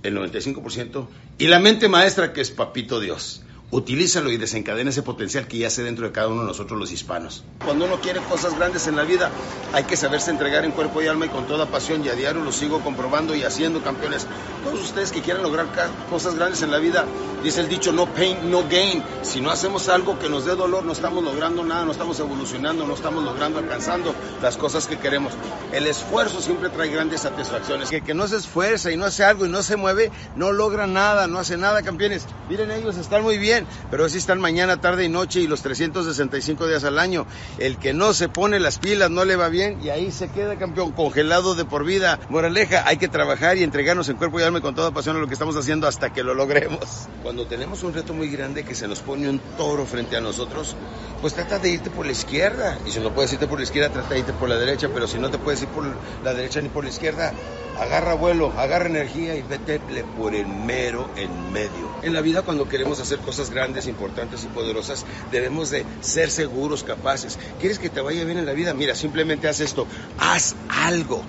el 0.03 0.15
95% 0.15 1.07
y 1.39 1.47
la 1.47 1.59
mente 1.59 1.89
maestra 1.89 2.35
que 2.35 2.43
es 2.43 2.51
Papito 2.51 3.01
Dios 3.01 3.43
utilízalo 3.71 4.31
y 4.31 4.37
desencadena 4.37 4.91
ese 4.91 5.03
potencial 5.03 5.49
que 5.49 5.59
yace 5.59 5.83
dentro 5.83 6.07
de 6.07 6.13
cada 6.13 6.29
uno 6.29 6.43
de 6.43 6.47
nosotros 6.47 6.79
los 6.79 6.93
hispanos. 6.93 7.45
Cuando 7.65 7.87
uno 7.87 8.01
quiere 8.01 8.21
cosas 8.21 8.57
grandes 8.57 8.87
en 8.87 8.97
la 8.97 9.03
vida, 9.03 9.31
hay 9.73 9.85
que 9.85 9.97
saberse 9.97 10.31
entregar 10.31 10.65
en 10.65 10.71
cuerpo 10.71 11.03
y 11.03 11.09
alma 11.09 11.27
y 11.27 11.31
con 11.31 11.47
toda 11.47 11.67
pasión 11.67 12.05
y 12.05 12.09
a 12.09 12.15
diario 12.15 12.43
lo 12.43 12.53
sigo 12.53 12.81
comprobando 12.81 13.35
y 13.35 13.43
haciendo 13.43 13.83
campeones. 13.83 14.27
Todos 14.65 14.81
ustedes 14.81 15.11
que 15.11 15.21
quieran 15.21 15.43
lograr 15.43 15.67
cosas 16.09 16.37
grandes 16.37 16.63
en 16.63 16.71
la 16.71 16.79
vida, 16.79 17.05
dice 17.43 17.61
el 17.61 17.69
dicho 17.69 17.93
no 17.93 18.07
pain, 18.07 18.51
no 18.51 18.69
gain. 18.69 19.03
Si 19.23 19.41
no 19.41 19.51
hacemos 19.51 19.89
algo 19.89 20.19
que 20.19 20.29
nos 20.29 20.45
dé 20.45 20.55
dolor, 20.55 20.85
no 20.85 20.93
estamos 20.93 21.25
logrando 21.25 21.65
nada, 21.65 21.85
no 21.85 21.93
estamos 21.93 22.21
evolucionando, 22.21 22.87
no 22.87 22.95
estamos 22.95 23.25
logrando, 23.25 23.59
alcanzando 23.59 24.15
las 24.43 24.57
cosas 24.57 24.87
que 24.87 24.99
queremos. 24.99 25.33
El 25.73 25.87
esfuerzo 25.87 26.41
siempre 26.41 26.69
trae 26.69 26.89
grandes 26.89 27.23
satisfacciones. 27.23 27.91
Que, 27.91 28.01
que 28.01 28.15
no 28.15 28.29
se 28.29 28.37
esfuerza 28.37 28.93
y 28.93 28.97
no 28.97 29.07
hace 29.07 29.25
algo 29.25 29.45
y 29.45 29.49
no 29.49 29.63
se 29.63 29.77
mueve, 29.77 30.13
no 30.37 30.53
logra 30.53 30.87
nada, 30.87 31.27
no 31.27 31.41
hace 31.41 31.57
nada, 31.57 31.83
campeones. 31.83 32.27
Miren, 32.49 32.71
ellos 32.71 32.97
están 32.97 33.23
muy 33.23 33.39
bien 33.39 33.56
pero 33.91 34.05
así 34.05 34.19
están 34.19 34.41
mañana, 34.41 34.81
tarde 34.81 35.05
y 35.05 35.09
noche 35.09 35.41
y 35.41 35.47
los 35.47 35.63
365 35.63 36.67
días 36.67 36.85
al 36.85 36.99
año. 36.99 37.27
El 37.59 37.79
que 37.79 37.95
no 37.95 38.13
se 38.13 38.29
pone 38.29 38.59
las 38.61 38.79
pilas 38.79 39.11
no 39.11 39.25
le 39.25 39.37
va 39.37 39.49
bien 39.49 39.79
y 39.83 39.91
ahí 39.91 40.11
se 40.11 40.29
queda 40.29 40.57
campeón, 40.57 40.93
congelado 40.93 41.55
de 41.55 41.65
por 41.65 41.85
vida. 41.85 42.19
Moraleja, 42.29 42.85
hay 42.87 42.97
que 42.97 43.09
trabajar 43.09 43.57
y 43.57 43.63
entregarnos 43.63 44.09
en 44.09 44.17
cuerpo 44.17 44.41
y 44.41 44.43
alma 44.43 44.61
con 44.61 44.75
toda 44.75 44.91
pasión 44.91 45.17
a 45.17 45.21
lo 45.21 45.29
que 45.29 45.35
estamos 45.35 45.57
haciendo 45.57 45.87
hasta 45.87 46.13
que 46.13 46.23
lo 46.23 46.35
logremos. 46.35 47.09
Cuando 47.23 47.47
tenemos 47.47 47.83
un 47.83 47.95
reto 47.95 48.13
muy 48.13 48.29
grande 48.29 48.65
que 48.65 48.75
se 48.75 48.89
nos 48.89 49.01
pone 49.01 49.29
un 49.29 49.41
toro 49.57 49.87
frente 49.87 50.17
a 50.17 50.21
nosotros, 50.21 50.77
pues 51.21 51.35
trata 51.35 51.59
de 51.59 51.71
irte 51.71 51.91
por 51.91 52.07
la 52.07 52.13
izquierda. 52.13 52.79
Y 52.87 52.91
si 52.91 53.01
no 53.01 53.13
puedes 53.13 53.33
irte 53.33 53.47
por 53.47 53.59
la 53.59 53.65
izquierda, 53.65 53.91
trata 53.91 54.15
de 54.15 54.21
irte 54.21 54.33
por 54.33 54.49
la 54.49 54.57
derecha, 54.57 54.89
pero 54.93 55.07
si 55.07 55.19
no 55.19 55.31
te 55.31 55.39
puedes 55.39 55.63
ir 55.63 55.69
por 55.69 55.85
la 56.25 56.35
derecha 56.35 56.61
ni 56.61 56.69
por 56.69 56.85
la 56.85 56.91
izquierda, 56.91 57.33
agarra 57.81 58.15
vuelo, 58.15 58.53
agarra 58.57 58.87
energía 58.87 59.37
y 59.37 59.43
vete 59.43 59.81
por 60.17 60.35
el 60.35 60.47
mero 60.47 61.09
en 61.17 61.53
medio. 61.53 61.91
En 62.03 62.13
la 62.13 62.21
vida 62.21 62.43
cuando 62.43 62.69
queremos 62.69 63.01
hacer 63.01 63.19
cosas 63.19 63.51
grandes, 63.51 63.87
importantes 63.87 64.45
y 64.45 64.49
poderosas, 64.49 65.05
debemos 65.31 65.71
de 65.71 65.85
ser 66.01 66.31
seguros, 66.31 66.83
capaces. 66.83 67.39
¿Quieres 67.61 67.79
que 67.79 67.91
te 67.91 68.01
vaya 68.01 68.25
bien 68.25 68.39
en 68.39 68.47
la 68.47 68.53
vida? 68.53 68.75
Mira, 68.75 68.95
simplemente 68.95 69.49
haz 69.49 69.61
esto, 69.61 69.87
haz 70.19 70.57
algo, 70.69 71.23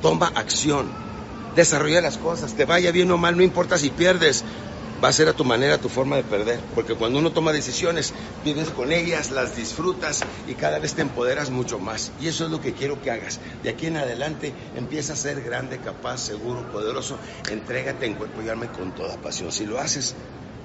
toma 0.00 0.32
acción, 0.34 0.90
desarrolla 1.54 2.00
las 2.00 2.18
cosas, 2.18 2.54
te 2.54 2.64
vaya 2.64 2.90
bien 2.92 3.10
o 3.10 3.18
mal, 3.18 3.36
no 3.36 3.42
importa 3.42 3.78
si 3.78 3.90
pierdes, 3.90 4.44
va 5.02 5.08
a 5.08 5.12
ser 5.12 5.28
a 5.28 5.32
tu 5.32 5.44
manera, 5.44 5.78
tu 5.78 5.88
forma 5.88 6.16
de 6.16 6.22
perder. 6.22 6.60
Porque 6.74 6.94
cuando 6.94 7.18
uno 7.18 7.32
toma 7.32 7.52
decisiones, 7.52 8.12
vives 8.44 8.70
con 8.70 8.92
ellas, 8.92 9.30
las 9.30 9.56
disfrutas 9.56 10.22
y 10.46 10.54
cada 10.54 10.78
vez 10.78 10.94
te 10.94 11.02
empoderas 11.02 11.50
mucho 11.50 11.78
más. 11.78 12.12
Y 12.20 12.28
eso 12.28 12.44
es 12.44 12.50
lo 12.50 12.60
que 12.60 12.72
quiero 12.72 13.00
que 13.02 13.10
hagas. 13.10 13.40
De 13.62 13.70
aquí 13.70 13.86
en 13.86 13.96
adelante 13.96 14.52
empieza 14.76 15.14
a 15.14 15.16
ser 15.16 15.42
grande, 15.42 15.78
capaz, 15.78 16.18
seguro, 16.18 16.70
poderoso. 16.70 17.18
Entrégate 17.50 18.06
en 18.06 18.14
cuerpo 18.14 18.42
y 18.42 18.48
alma 18.48 18.70
con 18.70 18.92
toda 18.92 19.16
pasión. 19.16 19.50
Si 19.50 19.66
lo 19.66 19.78
haces, 19.78 20.14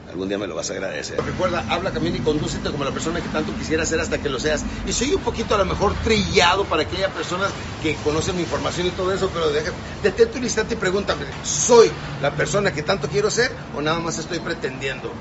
Algún 0.10 0.30
día 0.30 0.38
me 0.38 0.48
lo 0.48 0.56
vas 0.56 0.70
a 0.70 0.74
agradecer. 0.74 1.18
Recuerda, 1.22 1.66
habla, 1.70 1.92
camina 1.92 2.18
y 2.18 2.22
condúcete 2.22 2.72
como 2.72 2.86
la 2.86 2.92
persona 2.92 3.22
que 3.22 3.28
tanto 3.28 3.54
quisiera 3.58 3.86
ser 3.86 4.00
hasta 4.00 4.18
que 4.18 4.30
lo 4.30 4.40
seas. 4.40 4.64
Y 4.88 4.94
soy 4.94 5.14
un 5.14 5.22
poquito 5.22 5.56
a 5.56 5.58
lo 5.58 5.66
mejor 5.66 5.94
trillado 6.04 6.64
para 6.66 6.84
aquellas 6.84 7.12
personas 7.12 7.52
que 7.84 7.96
conocen 7.96 8.36
mi 8.36 8.44
información 8.44 8.88
y 8.88 8.92
todo 8.92 9.12
eso, 9.14 9.30
pero 9.34 9.50
deja, 9.52 9.72
detente 10.02 10.38
un 10.38 10.46
instante 10.46 10.76
y 10.76 10.78
pregúntame, 10.78 11.26
¿soy 11.44 11.92
la 12.22 12.32
persona 12.32 12.72
que 12.72 12.84
tanto 12.84 13.08
quiero 13.10 13.30
ser 13.30 13.52
o 13.76 13.82
nada 13.82 14.00
más 14.00 14.18
estoy 14.18 14.40
pretendiendo? 14.40 15.12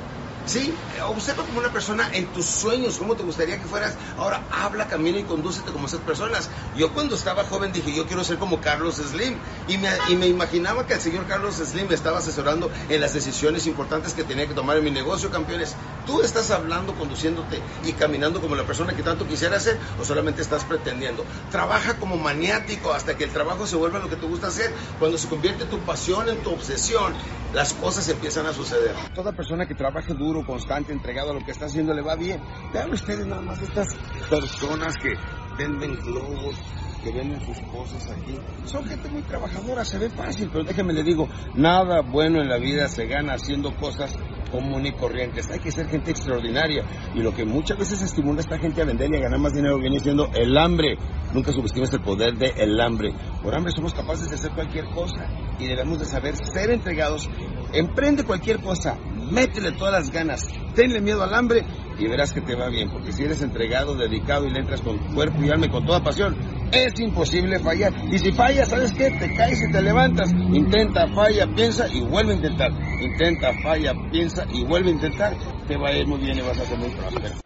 Sí, 0.46 0.72
observa 1.04 1.44
como 1.44 1.58
una 1.58 1.72
persona 1.72 2.08
en 2.12 2.26
tus 2.28 2.46
sueños, 2.46 2.98
cómo 2.98 3.16
te 3.16 3.24
gustaría 3.24 3.58
que 3.58 3.66
fueras. 3.66 3.96
Ahora 4.16 4.44
habla, 4.50 4.86
camina 4.86 5.18
y 5.18 5.24
condúcete 5.24 5.72
como 5.72 5.88
esas 5.88 6.00
personas. 6.00 6.48
Yo 6.76 6.92
cuando 6.92 7.16
estaba 7.16 7.42
joven 7.44 7.72
dije, 7.72 7.92
yo 7.92 8.06
quiero 8.06 8.22
ser 8.22 8.38
como 8.38 8.60
Carlos 8.60 8.96
Slim. 8.96 9.36
Y 9.66 9.76
me, 9.78 9.90
y 10.08 10.14
me 10.14 10.28
imaginaba 10.28 10.86
que 10.86 10.94
el 10.94 11.00
señor 11.00 11.26
Carlos 11.26 11.56
Slim 11.56 11.88
me 11.88 11.94
estaba 11.94 12.18
asesorando 12.18 12.70
en 12.88 13.00
las 13.00 13.12
decisiones 13.12 13.66
importantes 13.66 14.14
que 14.14 14.22
tenía 14.22 14.46
que 14.46 14.54
tomar 14.54 14.76
en 14.76 14.84
mi 14.84 14.92
negocio, 14.92 15.32
campeones. 15.32 15.74
¿Tú 16.06 16.22
estás 16.22 16.52
hablando, 16.52 16.94
conduciéndote 16.94 17.60
y 17.84 17.92
caminando 17.94 18.40
como 18.40 18.54
la 18.54 18.62
persona 18.62 18.94
que 18.94 19.02
tanto 19.02 19.26
quisiera 19.26 19.58
ser 19.58 19.80
o 20.00 20.04
solamente 20.04 20.42
estás 20.42 20.62
pretendiendo? 20.62 21.24
Trabaja 21.50 21.98
como 21.98 22.16
maniático 22.16 22.92
hasta 22.92 23.16
que 23.16 23.24
el 23.24 23.30
trabajo 23.30 23.66
se 23.66 23.74
vuelva 23.74 23.98
lo 23.98 24.08
que 24.08 24.16
te 24.16 24.26
gusta 24.26 24.46
hacer. 24.46 24.72
Cuando 25.00 25.18
se 25.18 25.26
convierte 25.26 25.64
tu 25.64 25.80
pasión 25.80 26.28
en 26.28 26.40
tu 26.44 26.52
obsesión, 26.52 27.14
las 27.56 27.72
cosas 27.72 28.06
empiezan 28.10 28.44
a 28.44 28.52
suceder. 28.52 28.94
Toda 29.14 29.32
persona 29.32 29.64
que 29.64 29.74
trabaje 29.74 30.12
duro, 30.12 30.44
constante, 30.44 30.92
entregado 30.92 31.30
a 31.30 31.34
lo 31.34 31.40
que 31.40 31.52
está 31.52 31.64
haciendo, 31.64 31.94
le 31.94 32.02
va 32.02 32.14
bien. 32.14 32.38
Vean 32.70 32.92
ustedes 32.92 33.26
nada 33.26 33.40
más 33.40 33.62
estas 33.62 33.96
personas 34.28 34.94
que 34.98 35.14
venden 35.56 35.94
globos, 35.94 36.54
que 37.02 37.10
venden 37.12 37.40
sus 37.40 37.58
cosas 37.72 38.10
aquí. 38.10 38.38
Son 38.66 38.84
gente 38.84 39.08
muy 39.08 39.22
trabajadora, 39.22 39.86
se 39.86 39.96
ve 39.96 40.10
fácil, 40.10 40.50
pero 40.52 40.64
déjenme 40.64 40.92
le 40.92 41.02
digo, 41.02 41.30
nada 41.54 42.02
bueno 42.02 42.42
en 42.42 42.50
la 42.50 42.58
vida 42.58 42.88
se 42.88 43.06
gana 43.06 43.32
haciendo 43.32 43.74
cosas 43.76 44.14
común 44.50 44.84
y 44.84 44.92
corriente. 44.92 45.40
Hay 45.50 45.58
que 45.58 45.70
ser 45.70 45.88
gente 45.88 46.10
extraordinaria. 46.10 46.84
Y 47.14 47.20
lo 47.20 47.34
que 47.34 47.46
muchas 47.46 47.78
veces 47.78 48.02
estimula 48.02 48.38
a 48.38 48.42
esta 48.42 48.58
gente 48.58 48.82
a 48.82 48.84
vender 48.84 49.10
y 49.10 49.16
a 49.16 49.20
ganar 49.20 49.38
más 49.38 49.54
dinero 49.54 49.78
viene 49.78 49.98
siendo 50.00 50.28
el 50.34 50.56
hambre. 50.58 50.98
Nunca 51.36 51.52
subestimes 51.52 51.92
el 51.92 52.00
poder 52.00 52.38
del 52.38 52.52
el 52.56 52.80
hambre. 52.80 53.12
Por 53.42 53.54
hambre 53.54 53.70
somos 53.70 53.92
capaces 53.92 54.30
de 54.30 54.36
hacer 54.36 54.52
cualquier 54.52 54.86
cosa 54.86 55.28
y 55.58 55.66
debemos 55.66 55.98
de 55.98 56.06
saber 56.06 56.34
ser 56.34 56.70
entregados. 56.70 57.28
Emprende 57.74 58.24
cualquier 58.24 58.62
cosa, 58.62 58.96
métele 59.30 59.72
todas 59.72 59.92
las 59.92 60.10
ganas, 60.10 60.48
tenle 60.74 61.02
miedo 61.02 61.22
al 61.22 61.34
hambre 61.34 61.62
y 61.98 62.08
verás 62.08 62.32
que 62.32 62.40
te 62.40 62.54
va 62.54 62.70
bien, 62.70 62.90
porque 62.90 63.12
si 63.12 63.24
eres 63.24 63.42
entregado, 63.42 63.96
dedicado 63.96 64.46
y 64.46 64.50
le 64.50 64.60
entras 64.60 64.80
con 64.80 64.96
cuerpo 65.14 65.42
y 65.42 65.50
alma 65.50 65.66
y 65.66 65.68
con 65.68 65.84
toda 65.84 66.02
pasión, 66.02 66.34
es 66.72 66.98
imposible 67.00 67.58
fallar. 67.58 67.92
Y 68.10 68.18
si 68.18 68.32
fallas, 68.32 68.70
¿sabes 68.70 68.92
qué? 68.92 69.10
Te 69.10 69.34
caes 69.34 69.62
y 69.62 69.70
te 69.70 69.82
levantas. 69.82 70.32
Intenta, 70.32 71.06
falla, 71.08 71.46
piensa 71.54 71.86
y 71.92 72.00
vuelve 72.00 72.32
a 72.32 72.36
intentar. 72.36 72.70
Intenta, 73.02 73.52
falla, 73.62 73.92
piensa 74.10 74.46
y 74.50 74.64
vuelve 74.64 74.88
a 74.88 74.94
intentar. 74.94 75.36
Te 75.68 75.76
va 75.76 75.90
a 75.90 75.92
ir 75.92 76.06
muy 76.06 76.18
bien 76.18 76.38
y 76.38 76.40
vas 76.40 76.58
a 76.58 76.64
ser 76.64 76.78
muy 76.78 76.88
próspero. 76.88 77.45